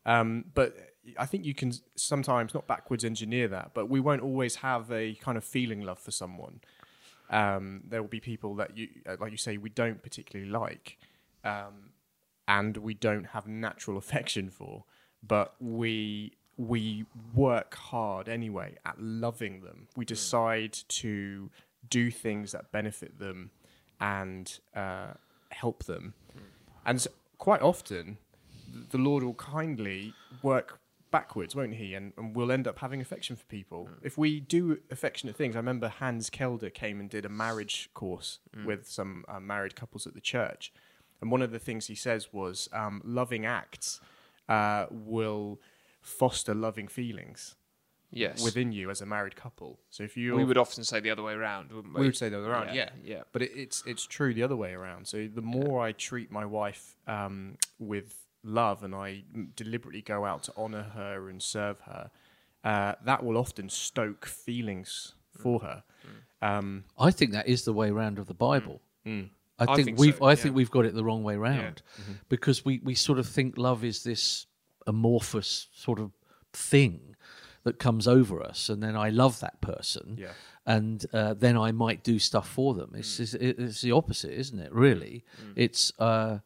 Um, 0.05 0.47
but 0.55 0.77
I 1.19 1.27
think 1.27 1.45
you 1.45 1.55
can 1.55 1.73
sometimes 1.95 2.53
not 2.55 2.67
backwards 2.67 3.05
engineer 3.05 3.49
that, 3.49 3.71
but 3.75 3.89
we 3.89 4.01
won't 4.01 4.23
always 4.23 4.57
have 4.57 4.91
a 4.91 5.15
kind 5.15 5.39
of 5.39 5.45
feeling 5.45 5.83
love 5.83 5.99
for 5.99 6.11
someone. 6.11 6.61
Um, 7.31 7.83
there 7.89 8.03
will 8.03 8.09
be 8.09 8.21
people 8.21 8.55
that 8.57 8.77
you, 8.77 8.89
uh, 9.09 9.17
like 9.21 9.31
you 9.33 9.39
say, 9.39 9.57
we 9.59 9.71
don't 9.71 10.03
particularly 10.03 10.51
like, 10.51 10.99
um, 11.45 11.91
and 12.49 12.77
we 12.77 12.95
don't 12.95 13.25
have 13.27 13.47
natural 13.47 13.97
affection 14.05 14.51
for, 14.51 14.85
but 15.23 15.55
we 15.61 16.33
we 16.59 17.05
work 17.35 17.75
hard 17.75 18.29
anyway 18.29 18.77
at 18.87 18.99
loving 18.99 19.61
them. 19.61 19.89
We 19.95 20.07
decide 20.07 20.73
to 20.89 21.51
do 21.91 22.11
things 22.11 22.53
that 22.53 22.73
benefit 22.73 23.19
them 23.19 23.51
and 24.01 24.59
uh, 24.75 25.15
help 25.51 25.85
them, 25.85 26.15
and 26.85 26.97
s 26.97 27.09
quite 27.39 27.63
often 27.63 28.19
the 28.91 28.99
Lord 28.99 29.23
will 29.23 29.35
kindly 29.35 30.13
work 30.43 30.81
backwards, 31.11 31.55
won't 31.55 31.75
He? 31.75 31.95
And, 31.95 32.13
and 32.17 32.35
we'll 32.35 32.53
end 32.53 32.67
up 32.67 32.79
having 32.79 33.01
affection 33.01 33.37
for 33.37 33.45
people. 33.45 33.89
If 34.03 34.19
we 34.19 34.41
do 34.41 34.79
affectionate 34.91 35.37
things, 35.37 35.57
I 35.57 35.59
remember 35.59 35.89
Hans 35.89 36.31
Kelder 36.31 36.73
came 36.73 37.01
and 37.01 37.09
did 37.09 37.25
a 37.25 37.29
marriage 37.29 37.91
course 37.95 38.41
with 38.67 38.89
some 38.89 39.25
uh, 39.29 39.41
married 39.41 39.77
couples 39.77 40.07
at 40.07 40.15
the 40.15 40.21
church. 40.21 40.73
And 41.21 41.31
one 41.31 41.43
of 41.43 41.51
the 41.51 41.59
things 41.59 41.87
he 41.87 41.95
says 41.95 42.33
was 42.33 42.69
um, 42.73 43.01
loving 43.05 43.47
acts 43.47 44.01
uh, 44.49 44.87
will 44.91 45.61
foster 46.01 46.55
loving 46.55 46.89
feelings 46.89 47.57
yes, 48.11 48.43
within 48.43 48.73
you 48.73 48.91
as 48.91 49.01
a 49.01 49.07
married 49.07 49.37
couple. 49.37 49.79
So 49.91 50.03
if 50.03 50.17
you 50.17 50.35
we 50.37 50.45
would 50.45 50.59
often 50.59 50.85
say 50.85 51.01
the 51.01 51.11
other 51.11 51.23
way 51.23 51.33
around, 51.35 51.73
wouldn't 51.73 51.95
we? 51.95 52.01
we 52.01 52.07
would 52.07 52.17
say 52.17 52.29
the 52.29 52.39
other 52.39 52.47
way 52.49 52.53
around, 52.53 52.75
Yeah, 52.75 52.91
yeah, 53.05 53.17
yeah. 53.17 53.23
But 53.33 53.43
it, 53.43 53.53
it's 53.55 53.83
it's 53.87 54.07
true 54.07 54.33
the 54.35 54.43
other 54.43 54.57
way 54.57 54.73
around. 54.73 55.07
So 55.07 55.29
the 55.33 55.43
more 55.43 55.81
I 55.81 55.93
treat 55.93 56.31
my 56.31 56.45
wife 56.45 56.97
um, 57.07 57.57
with 57.79 58.23
love 58.43 58.85
and 58.85 58.95
I 58.95 59.25
deliberately 59.57 60.03
go 60.03 60.25
out 60.25 60.43
to 60.45 60.53
honor 60.57 60.85
her 60.95 61.29
and 61.29 61.43
serve 61.43 61.81
her, 61.81 62.11
uh, 62.65 62.95
that 63.05 63.25
will 63.25 63.37
often 63.37 63.69
stoke 63.69 64.27
feelings 64.27 65.15
Mm. 65.37 65.43
for 65.43 65.61
her. 65.61 65.83
Um, 66.41 66.85
I 66.99 67.11
think 67.11 67.33
that 67.33 67.47
is 67.47 67.65
the 67.65 67.73
way 67.75 67.91
round 67.91 68.19
of 68.19 68.27
the 68.27 68.35
Bible. 68.35 68.81
I 69.07 69.29
I 69.59 69.75
think, 69.77 69.87
think 69.87 69.99
we've 69.99 70.17
so, 70.17 70.25
I 70.25 70.31
yeah. 70.31 70.35
think 70.37 70.55
we've 70.55 70.71
got 70.71 70.85
it 70.87 70.95
the 70.95 71.05
wrong 71.05 71.23
way 71.23 71.37
round 71.37 71.83
because 72.31 72.65
we, 72.65 72.79
we 72.83 72.95
sort 72.95 73.19
of 73.19 73.27
think 73.29 73.59
love 73.59 73.85
is 73.85 74.03
this 74.03 74.47
amorphous 74.87 75.69
sort 75.75 75.99
of 75.99 76.13
thing 76.53 77.16
that 77.67 77.79
comes 77.79 78.09
over 78.09 78.43
us, 78.43 78.69
and 78.71 78.83
then 78.83 78.97
I 78.97 79.11
love 79.11 79.41
that 79.41 79.61
person, 79.61 80.17
Yeah. 80.19 80.33
and 80.65 81.05
uh, 81.13 81.35
then 81.35 81.57
I 81.59 81.73
might 81.73 82.03
do 82.03 82.19
stuff 82.19 82.49
for 82.49 82.73
them. 82.75 82.93
It's 82.97 83.21
it's, 83.21 83.35
it's 83.35 83.81
the 83.83 83.93
opposite, 83.93 84.33
isn't 84.33 84.59
it? 84.59 84.73
Really, 84.73 85.25
it's 85.55 85.93
uh, 85.99 86.39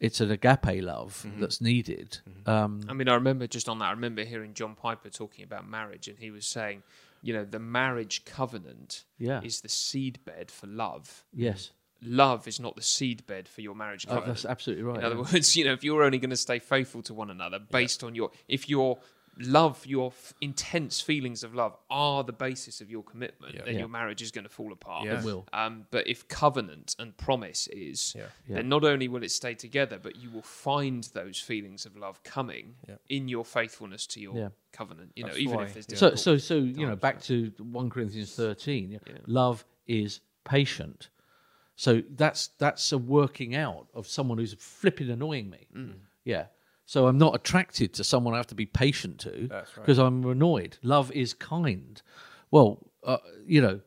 it's 0.00 0.20
an 0.20 0.30
agape 0.30 0.82
love 0.82 1.26
that's 1.38 1.60
needed. 1.60 2.18
Um, 2.46 2.80
I 2.88 2.92
mean, 2.92 3.08
I 3.08 3.14
remember 3.14 3.46
just 3.46 3.68
on 3.68 3.78
that. 3.78 3.86
I 3.86 3.90
remember 3.92 4.24
hearing 4.24 4.52
John 4.54 4.74
Piper 4.74 5.10
talking 5.10 5.44
about 5.44 5.68
marriage, 5.68 6.06
and 6.08 6.18
he 6.18 6.30
was 6.30 6.44
saying, 6.46 6.82
you 7.22 7.32
know, 7.32 7.44
the 7.44 7.58
marriage 7.58 8.24
covenant 8.24 9.04
Yeah. 9.18 9.40
is 9.42 9.60
the 9.60 9.68
seedbed 9.68 10.50
for 10.50 10.66
love. 10.66 11.24
yes, 11.32 11.70
Love 12.00 12.46
is 12.46 12.60
not 12.60 12.76
the 12.76 12.80
seedbed 12.80 13.48
for 13.48 13.60
your 13.60 13.74
marriage 13.74 14.04
Oh, 14.06 14.10
covenant. 14.14 14.36
that's 14.36 14.44
absolutely 14.44 14.84
right. 14.84 14.98
In 14.98 15.04
other 15.04 15.18
words, 15.18 15.56
you 15.56 15.64
know, 15.64 15.72
if 15.72 15.82
you're 15.82 16.04
only 16.04 16.18
going 16.18 16.30
to 16.30 16.36
stay 16.36 16.60
faithful 16.60 17.02
to 17.02 17.12
one 17.14 17.28
another 17.28 17.58
based 17.58 18.04
on 18.04 18.14
your, 18.14 18.30
if 18.46 18.68
your 18.68 18.98
love, 19.40 19.86
your 19.86 20.08
f- 20.08 20.34
intense 20.40 21.00
feelings 21.00 21.44
of 21.44 21.54
love 21.54 21.76
are 21.90 22.24
the 22.24 22.32
basis 22.32 22.80
of 22.80 22.90
your 22.90 23.02
commitment, 23.04 23.54
then 23.64 23.74
Yeah. 23.74 23.80
your 23.80 23.88
marriage 23.88 24.20
is 24.20 24.30
going 24.30 24.44
to 24.44 24.48
fall 24.50 24.72
apart. 24.72 25.06
Yeah. 25.06 25.18
It 25.20 25.24
will. 25.24 25.46
Um, 25.52 25.86
but 25.90 26.06
if 26.08 26.26
covenant 26.28 26.96
and 26.98 27.16
promise 27.16 27.68
is, 27.68 28.14
Yeah. 28.16 28.26
Yeah. 28.48 28.56
then 28.56 28.68
not 28.68 28.84
only 28.84 29.06
will 29.08 29.22
it 29.22 29.30
stay 29.30 29.54
together, 29.54 29.98
but 29.98 30.16
you 30.16 30.30
will 30.30 30.42
find 30.42 31.04
those 31.14 31.38
feelings 31.40 31.86
of 31.86 31.96
love 31.96 32.22
coming 32.24 32.74
Yeah. 32.88 32.96
in 33.08 33.28
your 33.28 33.44
faithfulness 33.44 34.06
to 34.08 34.20
your 34.20 34.36
Yeah. 34.36 34.48
covenant. 34.72 35.12
You 35.14 35.22
know, 35.24 35.28
That's 35.28 35.40
even 35.40 35.56
why- 35.56 35.64
if 35.66 35.74
there's 35.74 35.98
So, 35.98 36.14
so, 36.16 36.36
so 36.36 36.56
you 36.56 36.86
know, 36.86 36.96
back 36.96 37.22
to 37.24 37.52
one 37.58 37.90
Corinthians 37.90 38.34
thirteen. 38.34 38.90
Yeah. 38.92 38.98
Love 39.26 39.64
is 39.86 40.20
patient. 40.44 41.10
So 41.76 42.02
that's 42.10 42.48
that's 42.58 42.90
a 42.90 42.98
working 42.98 43.54
out 43.54 43.86
of 43.94 44.08
someone 44.08 44.38
who's 44.38 44.54
flipping 44.54 45.10
annoying 45.10 45.48
me. 45.48 45.68
Mm. 45.72 45.94
Yeah. 46.24 46.46
So 46.88 47.06
I'm 47.06 47.18
not 47.18 47.34
attracted 47.34 47.92
to 47.94 48.02
someone 48.02 48.32
I 48.32 48.38
have 48.38 48.46
to 48.46 48.54
be 48.54 48.64
patient 48.64 49.20
to 49.20 49.46
That's 49.46 49.76
right. 49.76 49.84
because 49.84 49.98
I'm 49.98 50.24
annoyed. 50.24 50.78
Love 50.82 51.12
is 51.12 51.34
kind. 51.34 52.00
Well, 52.50 52.78
uh, 53.04 53.18
you 53.46 53.60
know, 53.60 53.80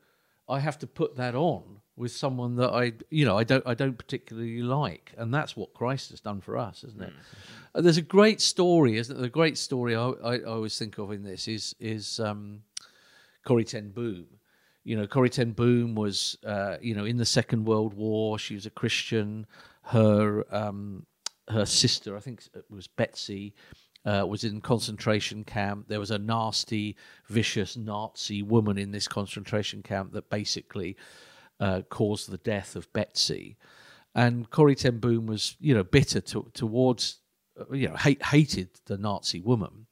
I 0.48 0.60
have 0.60 0.78
to 0.78 0.88
put 0.88 1.16
that 1.16 1.34
on 1.34 1.64
with 1.96 2.12
someone 2.12 2.58
that 2.58 2.70
I, 2.70 2.94
you 3.10 3.26
know, 3.26 3.36
I 3.36 3.44
don't, 3.44 3.66
I 3.66 3.74
don't 3.74 3.98
particularly 3.98 4.62
like, 4.62 5.14
and 5.18 5.34
that's 5.34 5.58
what 5.58 5.74
Christ 5.74 6.12
has 6.12 6.20
done 6.22 6.42
for 6.42 6.60
us, 6.60 6.84
isn't 6.84 7.02
it? 7.02 7.14
Uh, 7.74 7.82
there's 7.82 7.98
a 7.98 8.04
great 8.04 8.40
story, 8.40 9.00
isn't 9.00 9.16
there? 9.16 9.24
The 9.24 9.30
great 9.30 9.58
story 9.58 9.96
I, 9.96 10.10
I, 10.10 10.36
I 10.36 10.44
always 10.44 10.78
think 10.78 11.00
of 11.00 11.12
in 11.12 11.24
this 11.24 11.48
is 11.48 11.74
is 11.80 12.20
um, 12.20 12.62
Corrie 13.48 13.64
Ten 13.64 13.90
Boom. 13.90 14.28
You 14.84 14.96
know, 14.96 15.08
Corrie 15.08 15.32
Ten 15.32 15.54
Boom 15.54 15.96
was, 15.96 16.38
uh, 16.46 16.78
you 16.80 16.94
know, 16.94 17.06
in 17.06 17.18
the 17.18 17.26
Second 17.26 17.66
World 17.66 17.96
War. 17.96 18.38
She 18.38 18.54
was 18.54 18.68
a 18.68 18.72
Christian. 18.72 19.48
Her 19.86 20.46
um, 20.54 21.08
her 21.50 21.66
sister, 21.66 22.16
I 22.16 22.20
think 22.20 22.44
it 22.54 22.66
was 22.70 22.88
Betsy, 22.88 23.54
uh, 24.06 24.26
was 24.28 24.44
in 24.44 24.62
concentration 24.62 25.44
camp. 25.44 25.88
There 25.88 26.00
was 26.00 26.12
a 26.12 26.18
nasty, 26.18 26.96
vicious 27.28 27.78
Nazi 27.78 28.42
woman 28.42 28.78
in 28.78 28.92
this 28.92 29.08
concentration 29.08 29.84
camp 29.84 30.14
that 30.14 30.30
basically 30.30 30.98
uh, 31.60 31.82
caused 31.90 32.30
the 32.30 32.38
death 32.38 32.76
of 32.76 32.92
Betsy. 32.94 33.58
And 34.14 34.50
Corrie 34.50 34.76
Ten 34.76 34.98
Boom 34.98 35.26
was, 35.28 35.56
you 35.60 35.74
know, 35.74 35.84
bitter 35.84 36.20
to, 36.22 36.50
towards, 36.54 37.20
uh, 37.60 37.74
you 37.74 37.88
know, 37.88 37.96
hate, 37.96 38.24
hated 38.26 38.70
the 38.86 38.98
Nazi 38.98 39.40
woman. 39.40 39.86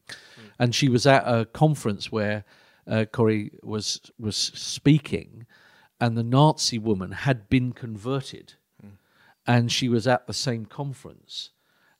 And 0.57 0.75
she 0.75 0.89
was 0.89 1.05
at 1.05 1.23
a 1.25 1.45
conference 1.45 2.11
where 2.11 2.43
uh, 2.85 3.05
Corrie 3.05 3.51
was 3.61 4.01
was 4.19 4.35
speaking, 4.35 5.45
and 6.01 6.17
the 6.17 6.23
Nazi 6.23 6.79
woman 6.79 7.11
had 7.11 7.47
been 7.47 7.71
converted, 7.71 8.55
and 9.45 9.71
she 9.71 9.89
was 9.89 10.07
at 10.07 10.27
the 10.27 10.33
same 10.33 10.65
conference, 10.65 11.51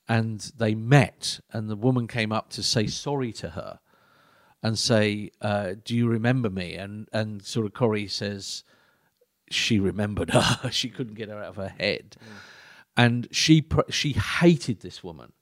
and 0.08 0.52
they 0.58 0.76
met, 0.76 1.40
and 1.52 1.70
the 1.70 1.76
woman 1.76 2.08
came 2.08 2.32
up 2.32 2.50
to 2.52 2.64
say 2.64 2.88
sorry 2.88 3.32
to 3.34 3.52
her, 3.52 3.80
and 4.62 4.78
say, 4.78 5.32
uh, 5.42 5.74
"Do 5.84 5.96
you 5.96 6.08
remember 6.08 6.50
me?" 6.50 6.76
And 6.76 7.08
and 7.12 7.44
sort 7.44 7.66
of 7.66 7.74
Corrie 7.74 8.08
says, 8.08 8.64
she 9.50 9.80
remembered 9.80 10.32
her. 10.32 10.70
she 10.72 10.90
couldn't 10.90 11.16
get 11.16 11.30
her 11.30 11.40
out 11.40 11.50
of 11.50 11.56
her 11.58 11.74
head, 11.80 12.16
mm. 12.20 12.28
and 12.96 13.28
she 13.32 13.62
pr- 13.62 13.90
she 13.90 14.14
hated 14.14 14.82
this 14.82 15.04
woman 15.04 15.34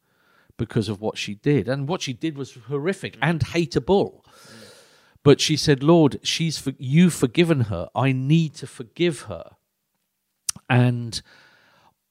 because 0.58 0.90
of 0.90 1.02
what 1.02 1.18
she 1.18 1.36
did, 1.36 1.68
and 1.68 1.88
what 1.88 2.02
she 2.02 2.14
did 2.14 2.38
was 2.38 2.54
horrific 2.68 3.16
mm. 3.16 3.20
and 3.22 3.42
hateable. 3.42 4.24
Mm. 4.24 4.74
But 5.24 5.42
she 5.42 5.58
said, 5.58 5.84
"Lord, 5.84 6.20
she's 6.24 6.58
for- 6.58 6.74
you've 6.78 7.14
forgiven 7.14 7.62
her. 7.62 7.90
I 7.96 8.12
need 8.12 8.54
to 8.56 8.68
forgive 8.68 9.22
her, 9.22 9.52
and 10.70 11.22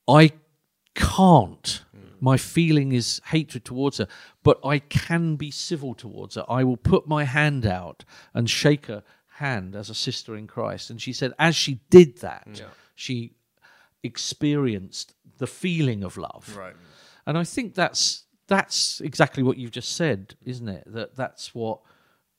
I 0.08 0.32
can't." 0.94 1.82
My 2.18 2.38
feeling 2.38 2.92
is 2.92 3.20
hatred 3.26 3.64
towards 3.64 3.98
her, 3.98 4.08
but 4.42 4.58
I 4.64 4.78
can 4.78 5.36
be 5.36 5.50
civil 5.50 5.94
towards 5.94 6.36
her. 6.36 6.44
I 6.48 6.64
will 6.64 6.78
put 6.78 7.06
my 7.06 7.24
hand 7.24 7.66
out 7.66 8.06
and 8.32 8.48
shake 8.48 8.86
her 8.86 9.02
hand 9.36 9.76
as 9.76 9.90
a 9.90 9.94
sister 9.94 10.34
in 10.34 10.46
Christ. 10.46 10.88
And 10.88 11.00
she 11.00 11.12
said, 11.12 11.34
as 11.38 11.54
she 11.54 11.80
did 11.90 12.18
that, 12.20 12.62
she 12.94 13.34
experienced 14.02 15.14
the 15.38 15.46
feeling 15.46 16.02
of 16.02 16.16
love. 16.16 16.56
Right. 16.56 16.74
And 17.26 17.36
I 17.36 17.44
think 17.44 17.74
that's 17.74 18.24
that's 18.48 19.00
exactly 19.00 19.42
what 19.42 19.58
you've 19.58 19.72
just 19.72 19.96
said, 19.96 20.36
isn't 20.44 20.68
it? 20.68 20.84
That 20.86 21.16
that's 21.16 21.54
what 21.54 21.80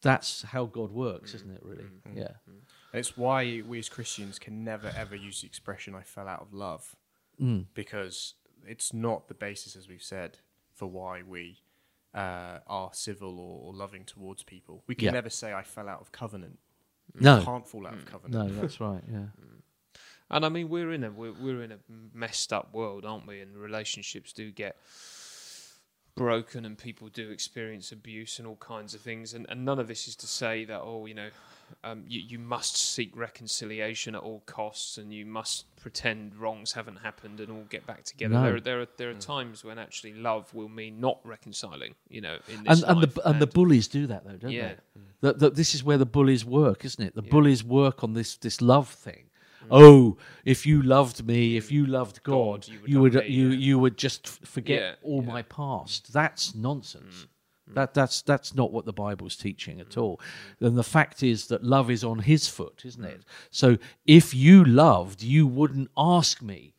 that's 0.01 0.41
how 0.41 0.65
God 0.65 0.91
works, 0.91 1.33
isn't 1.35 1.51
it? 1.51 1.61
Really, 1.63 1.83
mm-hmm. 1.83 2.17
yeah. 2.17 2.23
Mm-hmm. 2.23 2.59
And 2.93 2.99
it's 2.99 3.17
why 3.17 3.61
we 3.67 3.79
as 3.79 3.89
Christians 3.89 4.39
can 4.39 4.63
never 4.63 4.91
ever 4.95 5.15
use 5.15 5.41
the 5.41 5.47
expression 5.47 5.93
"I 5.93 6.01
fell 6.01 6.27
out 6.27 6.41
of 6.41 6.53
love," 6.53 6.95
Mm. 7.41 7.65
because 7.73 8.33
it's 8.65 8.93
not 8.93 9.27
the 9.27 9.33
basis, 9.33 9.75
as 9.75 9.87
we've 9.87 10.01
said, 10.03 10.39
for 10.73 10.87
why 10.87 11.21
we 11.21 11.59
uh, 12.13 12.59
are 12.67 12.89
civil 12.93 13.39
or, 13.39 13.67
or 13.67 13.73
loving 13.73 14.03
towards 14.05 14.43
people. 14.43 14.83
We 14.87 14.95
can 14.95 15.05
Yeah. 15.05 15.11
never 15.11 15.29
say 15.29 15.53
"I 15.53 15.63
fell 15.63 15.87
out 15.87 16.01
of 16.01 16.11
covenant." 16.11 16.57
No, 17.13 17.39
You 17.39 17.45
can't 17.45 17.67
fall 17.67 17.87
out 17.87 17.93
of 17.93 18.05
mm. 18.05 18.07
covenant. 18.07 18.53
no, 18.53 18.61
that's 18.61 18.79
right. 18.79 19.03
Yeah, 19.09 19.17
mm. 19.41 19.61
And 20.29 20.45
I 20.45 20.49
mean, 20.49 20.67
we're 20.69 20.91
in 20.91 21.03
a 21.03 21.11
we're, 21.11 21.31
we're 21.33 21.61
in 21.63 21.71
a 21.71 21.79
messed 22.13 22.51
up 22.51 22.73
world, 22.73 23.05
aren't 23.05 23.27
we? 23.27 23.39
And 23.39 23.55
relationships 23.55 24.33
do 24.33 24.51
get 24.51 24.75
broken, 26.15 26.65
and 26.65 26.77
people 26.77 27.07
do 27.09 27.29
experience 27.29 27.91
abuse 27.91 28.39
and 28.39 28.47
all 28.47 28.55
kinds 28.57 28.93
of 28.95 29.01
things. 29.01 29.33
And, 29.33 29.45
and 29.49 29.63
none 29.63 29.79
of 29.79 29.87
this 29.87 30.07
is 30.07 30.15
to 30.17 30.27
say 30.27 30.65
that 30.65 30.81
oh, 30.81 31.05
you 31.05 31.13
know, 31.13 31.29
um, 31.83 32.03
you 32.07 32.21
you 32.21 32.39
must 32.39 32.77
seek 32.77 33.15
reconciliation 33.15 34.15
at 34.15 34.21
all 34.21 34.41
costs, 34.45 34.97
and 34.97 35.13
you 35.13 35.25
must 35.25 35.65
pretend 35.77 36.35
wrongs 36.35 36.73
haven't 36.73 36.97
happened 36.97 37.39
and 37.39 37.51
all 37.51 37.65
get 37.69 37.85
back 37.85 38.03
together. 38.03 38.35
No. 38.35 38.43
There 38.43 38.59
there 38.59 38.81
are 38.81 38.87
there 38.97 39.09
are 39.09 39.15
mm. 39.15 39.25
times 39.25 39.63
when 39.63 39.77
actually 39.77 40.13
love 40.13 40.53
will 40.53 40.69
mean 40.69 40.99
not 40.99 41.19
reconciling. 41.23 41.95
You 42.09 42.21
know, 42.21 42.37
in 42.47 42.57
and 42.57 42.65
this 42.65 42.83
and 42.83 42.99
life. 43.01 43.13
the 43.13 43.29
and 43.29 43.41
the 43.41 43.47
bullies 43.47 43.87
do 43.87 44.07
that 44.07 44.25
though, 44.25 44.37
don't 44.37 44.51
Yeah. 44.51 44.73
they? 44.95 45.01
That, 45.21 45.39
that 45.39 45.55
this 45.55 45.73
is 45.73 45.83
where 45.83 45.97
the 45.97 46.05
bullies 46.05 46.45
work, 46.45 46.85
isn't 46.85 47.03
it? 47.03 47.15
The 47.15 47.21
bullies 47.23 47.63
work 47.63 48.03
on 48.03 48.13
this 48.13 48.37
this 48.37 48.61
love 48.61 48.89
thing. 48.89 49.29
Mm. 49.63 49.67
Oh, 49.71 50.17
if 50.45 50.65
you 50.65 50.81
loved 50.81 51.25
me, 51.25 51.57
if 51.57 51.69
mm. 51.69 51.71
you 51.71 51.85
loved 51.85 52.23
God, 52.23 52.61
God, 52.61 52.67
you 52.67 52.79
you 52.85 53.01
would 53.01 53.15
would 53.15 53.23
me, 53.23 53.29
you 53.29 53.49
yeah. 53.49 53.57
you 53.57 53.79
would 53.79 53.97
just 53.97 54.27
forget 54.27 54.81
Yeah, 54.81 54.95
all 55.01 55.23
yeah. 55.23 55.33
my 55.33 55.41
past. 55.41 56.13
That's 56.13 56.55
nonsense. 56.55 57.27
That 57.73 57.93
that's 57.93 58.21
that's 58.21 58.55
not 58.55 58.71
what 58.71 58.85
the 58.85 58.93
Bible's 58.93 59.35
teaching 59.35 59.79
at 59.79 59.97
all. 59.97 60.19
And 60.59 60.77
the 60.77 60.83
fact 60.83 61.23
is 61.23 61.47
that 61.47 61.63
love 61.63 61.91
is 61.91 62.03
on 62.03 62.19
His 62.19 62.47
foot, 62.47 62.83
isn't 62.85 63.03
it? 63.03 63.21
So 63.51 63.77
if 64.05 64.33
you 64.33 64.63
loved, 64.63 65.21
you 65.21 65.47
wouldn't 65.47 65.89
ask 65.97 66.41
me 66.41 66.73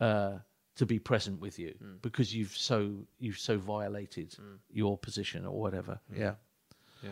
uh, 0.00 0.38
to 0.76 0.86
be 0.86 0.98
present 0.98 1.40
with 1.40 1.58
you 1.58 1.74
because 2.02 2.34
you've 2.34 2.56
so 2.56 2.92
you've 3.18 3.38
so 3.38 3.58
violated 3.58 4.34
your 4.72 4.98
position 4.98 5.46
or 5.46 5.60
whatever. 5.60 6.00
Yeah. 6.14 6.34
Yeah, 7.02 7.10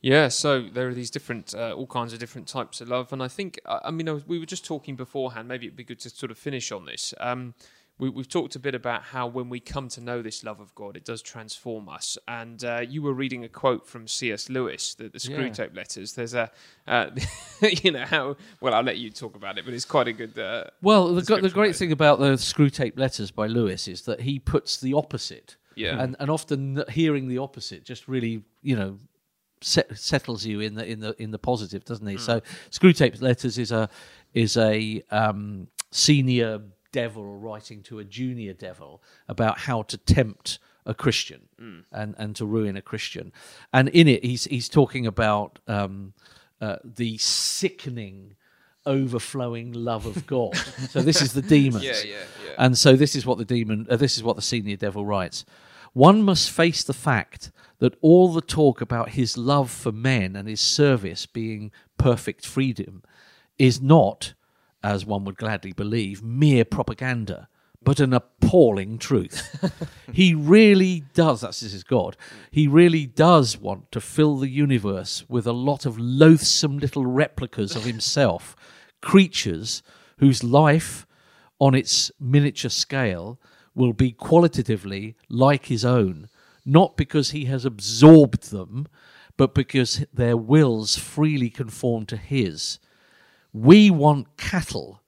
Yeah, 0.00 0.28
so 0.28 0.62
there 0.62 0.88
are 0.88 0.94
these 0.94 1.10
different, 1.10 1.54
uh, 1.54 1.72
all 1.72 1.86
kinds 1.86 2.12
of 2.12 2.18
different 2.18 2.48
types 2.48 2.80
of 2.80 2.88
love, 2.88 3.12
and 3.12 3.22
I 3.22 3.28
think, 3.28 3.60
I 3.64 3.78
I 3.84 3.90
mean, 3.90 4.08
I 4.08 4.12
was, 4.12 4.26
we 4.26 4.38
were 4.38 4.46
just 4.46 4.64
talking 4.64 4.96
beforehand. 4.96 5.48
Maybe 5.48 5.66
it'd 5.66 5.76
be 5.76 5.84
good 5.84 6.00
to 6.00 6.10
sort 6.10 6.30
of 6.32 6.38
finish 6.38 6.72
on 6.72 6.84
this. 6.84 7.14
Um, 7.20 7.54
we, 7.98 8.08
we've 8.08 8.28
talked 8.28 8.56
a 8.56 8.58
bit 8.58 8.74
about 8.74 9.02
how 9.02 9.26
when 9.26 9.48
we 9.48 9.60
come 9.60 9.88
to 9.90 10.00
know 10.00 10.20
this 10.20 10.42
love 10.42 10.58
of 10.60 10.74
God, 10.74 10.96
it 10.96 11.04
does 11.04 11.22
transform 11.22 11.88
us. 11.88 12.18
And 12.26 12.62
uh, 12.64 12.80
you 12.88 13.02
were 13.02 13.12
reading 13.12 13.44
a 13.44 13.48
quote 13.48 13.86
from 13.86 14.08
C.S. 14.08 14.48
Lewis, 14.48 14.94
the, 14.94 15.08
the 15.08 15.20
Screw 15.20 15.44
Yeah. 15.44 15.48
Tape 15.50 15.76
Letters. 15.76 16.12
There's 16.14 16.34
a, 16.34 16.50
uh, 16.88 17.10
you 17.82 17.92
know, 17.92 18.04
how 18.04 18.36
well 18.60 18.74
I'll 18.74 18.82
let 18.82 18.98
you 18.98 19.10
talk 19.10 19.36
about 19.36 19.58
it, 19.58 19.64
but 19.64 19.74
it's 19.74 19.84
quite 19.84 20.08
a 20.08 20.12
good. 20.12 20.36
Uh, 20.38 20.64
Well, 20.82 21.14
the, 21.14 21.22
the 21.22 21.50
great 21.50 21.70
it. 21.70 21.76
thing 21.76 21.92
about 21.92 22.18
the 22.18 22.32
Screwtape 22.32 22.98
Letters 22.98 23.30
by 23.30 23.46
Lewis 23.46 23.86
is 23.86 24.02
that 24.02 24.20
he 24.20 24.38
puts 24.38 24.80
the 24.80 24.94
opposite. 24.94 25.56
Yeah. 25.76 26.00
And 26.02 26.14
and 26.20 26.30
often 26.30 26.84
hearing 26.88 27.28
the 27.28 27.38
opposite 27.38 27.84
just 27.84 28.06
really, 28.08 28.42
you 28.62 28.76
know, 28.76 28.98
set, 29.60 29.96
settles 29.98 30.44
you 30.44 30.60
in 30.60 30.74
the 30.74 30.84
in 30.86 31.00
the 31.00 31.20
in 31.22 31.30
the 31.30 31.38
positive, 31.38 31.84
doesn't 31.84 32.06
he? 32.06 32.16
So 32.16 32.40
Screwtape 32.70 33.20
Letters 33.20 33.58
is 33.58 33.72
a 33.72 33.88
is 34.34 34.56
a 34.56 35.02
um, 35.10 35.66
senior 35.90 36.60
devil 37.00 37.22
or 37.22 37.38
writing 37.46 37.82
to 37.82 37.98
a 37.98 38.04
junior 38.04 38.54
devil 38.54 39.02
about 39.28 39.58
how 39.58 39.82
to 39.82 39.96
tempt 39.96 40.58
a 40.86 40.94
Christian 40.94 41.42
and 41.92 42.14
and 42.18 42.36
to 42.36 42.46
ruin 42.46 42.76
a 42.76 42.82
Christian. 42.82 43.32
And 43.72 43.88
in 43.88 44.06
it 44.08 44.24
he's 44.24 44.44
he's 44.44 44.68
talking 44.68 45.06
about 45.06 45.58
um, 45.66 46.14
uh, 46.60 46.76
the 46.84 47.18
sickening 47.18 48.36
overflowing 48.86 49.72
love 49.72 50.06
of 50.06 50.26
God. 50.26 50.56
so 50.90 51.00
this 51.00 51.20
is 51.22 51.32
the 51.32 51.42
demons. 51.42 51.84
Yeah, 51.84 51.92
yeah, 52.04 52.16
yeah. 52.44 52.54
And 52.58 52.78
so 52.78 52.96
this 52.96 53.16
is 53.16 53.26
what 53.26 53.38
the 53.38 53.44
demon, 53.44 53.86
uh, 53.90 53.96
this 53.96 54.16
is 54.16 54.22
what 54.22 54.36
the 54.36 54.42
senior 54.42 54.76
devil 54.76 55.04
writes. 55.04 55.44
One 55.92 56.22
must 56.22 56.50
face 56.50 56.82
the 56.84 56.92
fact 56.92 57.50
that 57.78 57.96
all 58.00 58.32
the 58.32 58.40
talk 58.40 58.80
about 58.80 59.10
his 59.10 59.36
love 59.36 59.70
for 59.70 59.92
men 59.92 60.36
and 60.36 60.48
his 60.48 60.60
service 60.60 61.26
being 61.26 61.70
perfect 61.98 62.46
freedom 62.46 63.02
is 63.58 63.80
not, 63.80 64.34
as 64.84 65.06
one 65.06 65.24
would 65.24 65.38
gladly 65.38 65.72
believe, 65.72 66.22
mere 66.22 66.64
propaganda, 66.64 67.48
but 67.82 68.00
an 68.00 68.12
appalling 68.12 68.98
truth. 68.98 69.88
he 70.12 70.34
really 70.34 71.04
does, 71.14 71.40
that's 71.40 71.60
this 71.60 71.72
is 71.72 71.82
God, 71.82 72.18
he 72.50 72.68
really 72.68 73.06
does 73.06 73.56
want 73.56 73.90
to 73.92 74.00
fill 74.00 74.36
the 74.36 74.50
universe 74.50 75.24
with 75.26 75.46
a 75.46 75.52
lot 75.52 75.86
of 75.86 75.98
loathsome 75.98 76.78
little 76.78 77.06
replicas 77.06 77.74
of 77.74 77.84
himself, 77.84 78.54
creatures 79.00 79.82
whose 80.18 80.44
life 80.44 81.06
on 81.58 81.74
its 81.74 82.12
miniature 82.20 82.70
scale 82.70 83.40
will 83.74 83.94
be 83.94 84.12
qualitatively 84.12 85.16
like 85.30 85.66
his 85.66 85.84
own, 85.84 86.28
not 86.66 86.96
because 86.96 87.30
he 87.30 87.46
has 87.46 87.64
absorbed 87.64 88.50
them, 88.50 88.86
but 89.38 89.54
because 89.54 90.04
their 90.12 90.36
wills 90.36 90.96
freely 90.96 91.48
conform 91.48 92.04
to 92.04 92.18
his. 92.18 92.78
We 93.54 93.88
want 93.88 94.36
cattle 94.36 95.00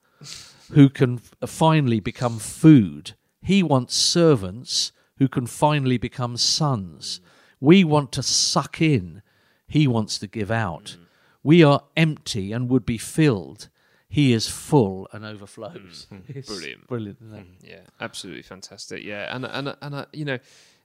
who 0.73 0.89
can 0.89 1.19
finally 1.19 2.01
become 2.01 2.39
food. 2.39 3.15
He 3.43 3.63
wants 3.63 3.95
servants 3.97 4.93
who 5.19 5.29
can 5.29 5.47
finally 5.47 5.99
become 5.99 6.37
sons. 6.37 7.21
We 7.61 7.83
want 7.83 8.13
to 8.13 8.23
suck 8.23 8.81
in. 8.81 9.23
He 9.67 9.89
wants 9.89 10.19
to 10.19 10.29
give 10.29 10.51
out. 10.53 10.97
We 11.43 11.65
are 11.65 11.83
empty 11.97 12.53
and 12.53 12.69
would 12.69 12.87
be 12.87 12.99
filled. 12.99 13.69
He 14.09 14.33
is 14.33 14.49
full 14.49 15.09
and 15.13 15.25
overflows. 15.25 16.07
It's 16.29 16.49
Brilliant. 16.49 16.87
Brilliant. 16.87 17.19
it? 17.35 17.47
Yeah, 17.69 17.81
absolutely 18.01 18.43
fantastic. 18.43 19.03
Yeah, 19.03 19.35
and 19.35 19.45
and 19.45 19.77
and 19.83 19.95
uh, 19.95 20.07
you 20.13 20.25
know, 20.25 20.39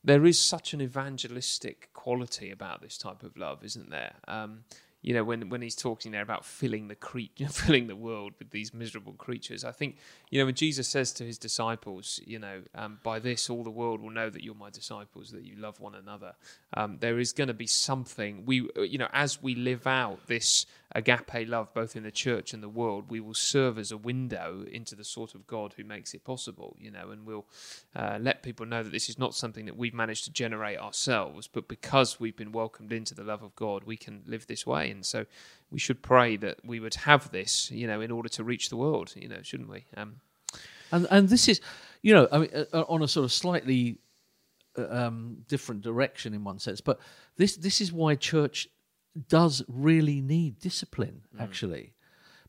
there 0.04 0.26
is 0.26 0.39
such 0.39 0.74
an 0.74 0.82
evangelistic 0.82 1.89
quality 1.93 2.50
about 2.50 2.82
this 2.82 2.97
type 2.97 3.21
of 3.21 3.38
love, 3.38 3.63
isn't 3.63 3.91
there? 3.91 4.15
Um, 4.28 4.63
you 5.02 5.14
know, 5.14 5.24
when 5.24 5.50
when 5.50 5.62
he's 5.62 5.76
talking 5.76 6.12
there 6.12 6.22
about 6.22 6.46
filling 6.46 6.88
the 6.88 6.96
cre- 6.96 7.34
filling 7.50 7.88
the 7.88 7.96
world 7.96 8.34
with 8.38 8.52
these 8.52 8.74
miserable 8.74 9.14
creatures, 9.14 9.64
I 9.64 9.72
think 9.72 9.98
you 10.30 10.40
know 10.40 10.46
when 10.46 10.56
Jesus 10.56 10.88
says 10.88 11.12
to 11.14 11.24
his 11.24 11.38
disciples, 11.38 12.20
you 12.26 12.40
know, 12.40 12.62
um, 12.76 13.00
by 13.04 13.20
this 13.20 13.50
all 13.50 13.64
the 13.64 13.72
world 13.72 14.02
will 14.02 14.12
know 14.12 14.30
that 14.30 14.44
you're 14.44 14.56
my 14.56 14.70
disciples, 14.70 15.32
that 15.32 15.44
you 15.44 15.56
love 15.56 15.80
one 15.80 15.96
another. 15.96 16.34
Um, 16.76 16.98
there 17.00 17.20
is 17.20 17.34
going 17.34 17.48
to 17.48 17.54
be 17.54 17.68
something 17.68 18.46
we, 18.46 18.70
you 18.78 18.98
know, 18.98 19.10
as 19.12 19.42
we 19.42 19.56
live 19.56 19.88
out 19.88 20.28
this 20.28 20.66
agape 20.93 21.47
love 21.47 21.73
both 21.73 21.95
in 21.95 22.04
the 22.04 22.12
church 22.12 22.54
and 22.54 22.62
the 22.62 22.69
world, 22.69 23.06
we 23.10 23.19
will 23.19 23.34
serve 23.34 23.77
as 23.77 23.91
a 23.91 23.97
window 23.97 24.65
into 24.71 24.95
the 24.95 25.04
sort 25.04 25.36
of 25.36 25.47
God 25.47 25.73
who 25.77 25.84
makes 25.84 26.13
it 26.13 26.23
possible, 26.23 26.75
you 26.80 26.91
know, 26.91 27.12
and 27.12 27.25
we'll 27.25 27.45
uh, 27.95 28.17
let 28.21 28.43
people 28.43 28.65
know 28.65 28.84
that 28.84 28.91
this 28.91 29.10
is 29.10 29.17
not 29.17 29.34
something 29.34 29.65
that 29.65 29.77
we've 29.77 29.93
managed 29.93 30.25
to 30.25 30.32
generate 30.32 30.80
ourselves, 30.80 31.47
but 31.47 31.67
because 31.67 32.19
we've 32.19 32.38
been 32.38 32.51
welcomed 32.51 32.91
into 32.91 33.15
the 33.15 33.23
love 33.23 33.43
of 33.43 33.56
God, 33.56 33.84
we 33.86 33.97
can 33.97 34.23
live 34.25 34.47
this 34.47 34.65
way. 34.65 34.91
And 34.91 35.06
so 35.06 35.25
we 35.69 35.80
should 35.80 36.01
pray 36.01 36.38
that 36.38 36.58
we 36.65 36.80
would 36.80 36.95
have 36.95 37.32
this, 37.32 37.71
you 37.71 37.88
know, 37.88 38.01
in 38.01 38.12
order 38.12 38.30
to 38.30 38.43
reach 38.43 38.69
the 38.69 38.77
world, 38.77 39.13
you 39.15 39.27
know, 39.30 39.41
shouldn't 39.41 39.69
we? 39.69 39.86
Um, 39.95 40.21
And 40.91 41.08
and 41.10 41.30
this 41.30 41.47
is, 41.47 41.62
you 42.01 42.13
know, 42.13 42.27
I 42.32 42.38
mean, 42.38 42.49
uh, 42.54 42.65
uh, 42.73 42.86
on 42.88 43.01
a 43.01 43.08
sort 43.08 43.23
of 43.23 43.32
slightly 43.32 43.99
uh, 44.77 44.89
um, 44.89 45.45
different 45.47 45.82
direction 45.84 46.34
in 46.34 46.43
one 46.43 46.60
sense, 46.60 46.82
but 46.84 46.99
this 47.38 47.58
this 47.58 47.80
is 47.80 47.93
why 47.93 48.15
church 48.15 48.67
does 49.28 49.63
really 49.67 50.21
need 50.21 50.60
discipline, 50.60 51.21
mm. 51.36 51.41
actually, 51.41 51.93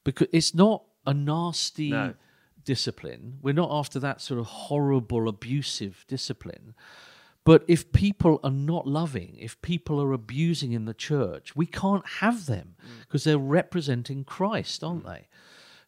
because 0.04 0.28
it's 0.32 0.54
not 0.54 0.84
a 1.06 1.14
nasty 1.14 1.90
No. 1.90 2.14
discipline. 2.64 3.38
We're 3.42 3.54
not 3.54 3.70
after 3.72 3.98
that 4.00 4.20
sort 4.20 4.38
of 4.40 4.46
horrible, 4.46 5.28
abusive 5.28 6.04
discipline. 6.08 6.74
But 7.44 7.64
if 7.66 7.90
people 7.92 8.38
are 8.44 8.52
not 8.52 8.86
loving, 8.86 9.36
if 9.40 9.60
people 9.62 10.00
are 10.00 10.12
abusing 10.12 10.72
in 10.72 10.84
the 10.84 10.94
church, 10.94 11.56
we 11.56 11.66
can't 11.66 12.06
have 12.20 12.46
them 12.46 12.76
mm. 12.80 13.00
because 13.00 13.24
they're 13.24 13.38
representing 13.38 14.24
Christ, 14.24 14.84
aren't 14.84 15.04
mm. 15.04 15.14
they? 15.14 15.28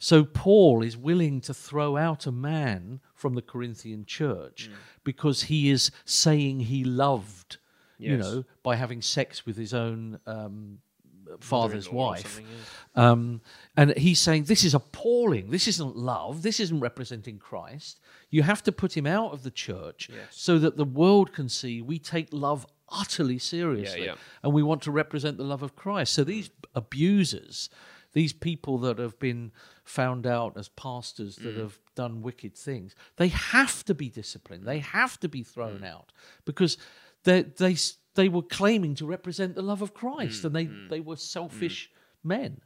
So 0.00 0.24
Paul 0.24 0.82
is 0.82 0.96
willing 0.96 1.40
to 1.42 1.54
throw 1.54 1.96
out 1.96 2.26
a 2.26 2.32
man 2.32 3.00
from 3.14 3.34
the 3.34 3.42
Corinthian 3.42 4.04
church 4.04 4.68
because 5.02 5.44
he 5.44 5.70
is 5.70 5.90
saying 6.04 6.60
he 6.60 6.84
loved, 6.84 7.58
you 7.98 8.16
know, 8.16 8.44
by 8.62 8.76
having 8.76 9.00
sex 9.02 9.46
with 9.46 9.56
his 9.56 9.72
own 9.74 10.18
um, 10.26 10.78
father's 11.40 11.90
wife. 11.90 12.40
yeah. 12.96 13.10
Um, 13.10 13.40
and 13.76 13.96
he's 13.96 14.20
saying, 14.20 14.44
This 14.44 14.62
is 14.64 14.74
appalling. 14.74 15.50
This 15.50 15.66
isn't 15.68 15.96
love. 15.96 16.42
This 16.42 16.60
isn't 16.60 16.80
representing 16.80 17.38
Christ. 17.38 17.98
You 18.30 18.42
have 18.42 18.62
to 18.64 18.72
put 18.72 18.96
him 18.96 19.06
out 19.06 19.32
of 19.32 19.42
the 19.42 19.50
church 19.50 20.08
Yes. 20.12 20.28
so 20.30 20.58
that 20.58 20.76
the 20.76 20.84
world 20.84 21.32
can 21.32 21.48
see 21.48 21.80
we 21.82 21.98
take 21.98 22.28
love 22.32 22.66
utterly 22.90 23.38
seriously 23.38 24.04
yeah. 24.04 24.14
and 24.42 24.52
we 24.52 24.62
want 24.62 24.82
to 24.82 24.90
represent 24.90 25.36
the 25.38 25.44
love 25.44 25.62
of 25.62 25.74
Christ. 25.74 26.12
So 26.12 26.22
these 26.24 26.50
abusers, 26.74 27.70
these 28.12 28.32
people 28.32 28.78
that 28.78 28.98
have 28.98 29.18
been 29.18 29.50
found 29.84 30.26
out 30.26 30.56
as 30.56 30.68
pastors 30.68 31.36
Mm. 31.38 31.42
that 31.44 31.56
have 31.56 31.78
done 31.94 32.22
wicked 32.22 32.54
things, 32.56 32.94
they 33.16 33.28
have 33.28 33.84
to 33.86 33.94
be 33.94 34.08
disciplined. 34.08 34.64
They 34.64 34.78
have 34.80 35.18
to 35.20 35.28
be 35.28 35.42
thrown 35.42 35.80
Mm. 35.80 35.86
out 35.90 36.12
because 36.44 36.76
they 37.24 37.42
they 37.42 37.76
they 38.14 38.28
were 38.28 38.42
claiming 38.42 38.94
to 38.96 39.06
represent 39.06 39.54
the 39.56 39.62
love 39.62 39.82
of 39.82 39.92
Christ 39.94 40.42
Mm. 40.42 40.44
and 40.46 40.54
they 40.56 40.64
they 40.96 41.00
were 41.00 41.16
selfish 41.16 41.90
men. 42.22 42.60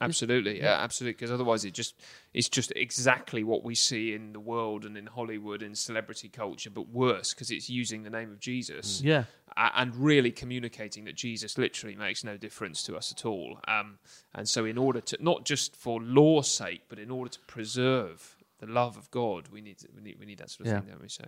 Absolutely, 0.00 0.58
yeah, 0.58 0.78
absolutely. 0.82 1.12
Because 1.12 1.30
otherwise, 1.30 1.64
it 1.64 1.74
just 1.74 1.94
it's 2.34 2.48
just 2.48 2.72
exactly 2.74 3.44
what 3.44 3.62
we 3.62 3.74
see 3.76 4.14
in 4.14 4.32
the 4.32 4.40
world 4.40 4.84
and 4.84 4.96
in 4.98 5.06
Hollywood 5.06 5.62
and 5.62 5.78
celebrity 5.78 6.28
culture, 6.28 6.70
but 6.70 6.88
worse 6.88 7.32
because 7.32 7.52
it's 7.52 7.70
using 7.70 8.02
the 8.02 8.10
name 8.10 8.32
of 8.32 8.40
Jesus. 8.40 9.00
Yeah. 9.00 9.24
and 9.56 9.94
really 9.94 10.32
communicating 10.32 11.04
that 11.04 11.14
Jesus 11.14 11.56
literally 11.58 11.94
makes 11.94 12.24
no 12.24 12.36
difference 12.36 12.82
to 12.84 12.96
us 12.96 13.12
at 13.12 13.24
all. 13.24 13.60
Um, 13.68 13.98
and 14.34 14.48
so, 14.48 14.64
in 14.64 14.76
order 14.76 15.00
to 15.02 15.16
not 15.20 15.44
just 15.44 15.76
for 15.76 16.02
law's 16.02 16.50
sake, 16.50 16.82
but 16.88 16.98
in 16.98 17.10
order 17.10 17.30
to 17.30 17.40
preserve 17.46 18.34
the 18.64 18.72
love 18.72 18.96
of 18.96 19.10
God, 19.10 19.48
we 19.52 19.60
need 19.60 19.76
we 19.94 20.00
need 20.02 20.16
we 20.20 20.24
need 20.26 20.38
that 20.38 20.48
sort 20.48 20.66
of 20.68 20.72
Yeah. 20.72 20.80
thing, 20.80 20.90
don't 20.90 21.02
we? 21.02 21.08
So, 21.08 21.24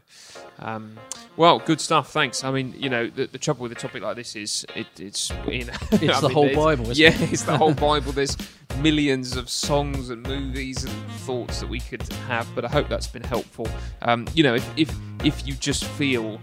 um, 0.61 0.97
well, 1.37 1.59
good 1.59 1.81
stuff. 1.81 2.13
Thanks. 2.13 2.45
I 2.45 2.53
mean, 2.53 2.73
you 2.79 2.89
know, 2.89 3.09
the, 3.09 3.27
the 3.27 3.39
trouble 3.39 3.63
with 3.65 3.73
a 3.73 3.75
topic 3.75 4.03
like 4.05 4.15
this 4.15 4.37
is 4.37 4.65
it, 4.77 4.87
it's 5.01 5.31
you 5.49 5.65
know, 5.65 5.73
It's 5.93 6.21
the 6.21 6.29
mean, 6.29 6.33
whole 6.35 6.55
Bible, 6.55 6.91
isn't 6.91 6.97
yeah, 6.97 7.09
it? 7.09 7.33
it's 7.33 7.43
the 7.43 7.59
whole 7.59 7.75
Bible. 7.91 8.13
There's 8.13 8.37
millions 8.79 9.37
of 9.37 9.51
songs 9.51 10.11
and 10.11 10.23
movies 10.27 10.85
and 10.85 10.93
thoughts 11.27 11.59
that 11.61 11.69
we 11.69 11.81
could 11.81 12.03
have, 12.29 12.47
but 12.55 12.65
I 12.65 12.69
hope 12.69 12.89
that's 12.89 13.09
been 13.09 13.25
helpful. 13.25 13.67
Um, 14.03 14.27
you 14.33 14.45
know, 14.45 14.55
if 14.55 14.71
if, 14.77 14.97
if 15.25 15.47
you 15.47 15.55
just 15.55 15.85
feel 15.85 16.39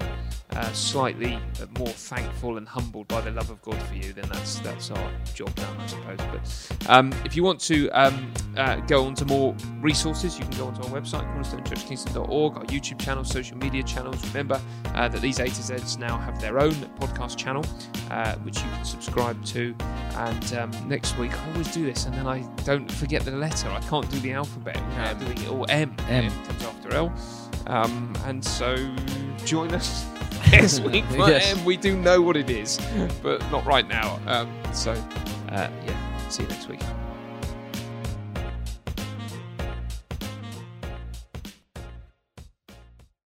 uh, 0.53 0.71
slightly 0.73 1.39
more 1.77 1.87
thankful 1.87 2.57
and 2.57 2.67
humbled 2.67 3.07
by 3.07 3.21
the 3.21 3.31
love 3.31 3.49
of 3.49 3.61
God 3.61 3.81
for 3.83 3.95
you, 3.95 4.13
then 4.13 4.27
that's 4.29 4.59
that's 4.59 4.91
our 4.91 5.11
job 5.33 5.53
done, 5.55 5.77
I 5.79 5.87
suppose. 5.87 6.17
But 6.17 6.89
um, 6.89 7.13
if 7.23 7.35
you 7.35 7.43
want 7.43 7.59
to 7.61 7.89
um, 7.89 8.33
uh, 8.57 8.77
go 8.81 9.05
on 9.05 9.15
to 9.15 9.25
more 9.25 9.55
resources, 9.79 10.37
you 10.37 10.45
can 10.45 10.57
go 10.57 10.67
onto 10.67 10.81
our 10.83 10.89
website, 10.89 11.23
cornerstonechurchkingston.org, 11.35 12.57
our 12.57 12.65
YouTube 12.65 12.99
channel, 12.99 13.23
social 13.23 13.57
media 13.57 13.83
channels. 13.83 14.25
Remember 14.27 14.61
uh, 14.93 15.07
that 15.07 15.21
these 15.21 15.39
A 15.39 15.45
to 15.45 15.51
Zs 15.51 15.97
now 15.97 16.17
have 16.17 16.41
their 16.41 16.59
own 16.59 16.73
podcast 16.99 17.37
channel, 17.37 17.63
uh, 18.09 18.35
which 18.37 18.57
you 18.57 18.69
can 18.69 18.83
subscribe 18.83 19.43
to. 19.45 19.73
And 20.15 20.53
um, 20.55 20.71
next 20.89 21.17
week, 21.17 21.33
I 21.33 21.51
always 21.51 21.71
do 21.73 21.85
this, 21.85 22.05
and 22.05 22.13
then 22.13 22.27
I 22.27 22.41
don't 22.65 22.91
forget 22.91 23.23
the 23.23 23.31
letter. 23.31 23.69
I 23.69 23.79
can't 23.81 24.09
do 24.11 24.19
the 24.19 24.33
alphabet 24.33 24.75
without 24.89 25.19
doing 25.19 25.37
it 25.37 25.47
all. 25.47 25.65
M. 25.69 25.95
M. 26.09 26.25
M 26.25 26.45
comes 26.45 26.63
after 26.63 26.93
L. 26.93 27.13
Um, 27.67 28.13
and 28.25 28.43
so 28.43 28.75
join 29.45 29.71
us 29.73 30.05
next 30.51 30.79
week 30.91 31.05
for 31.05 31.29
Yes. 31.29 31.57
M. 31.57 31.65
We 31.65 31.77
do 31.77 31.97
know 31.97 32.21
what 32.21 32.37
it 32.37 32.49
is, 32.49 32.79
but 33.21 33.39
not 33.51 33.65
right 33.65 33.87
now. 33.87 34.19
Um, 34.27 34.51
so, 34.73 34.91
uh, 35.49 35.69
yeah, 35.85 36.29
see 36.29 36.43
you 36.43 36.49
next 36.49 36.67
week. 36.67 36.81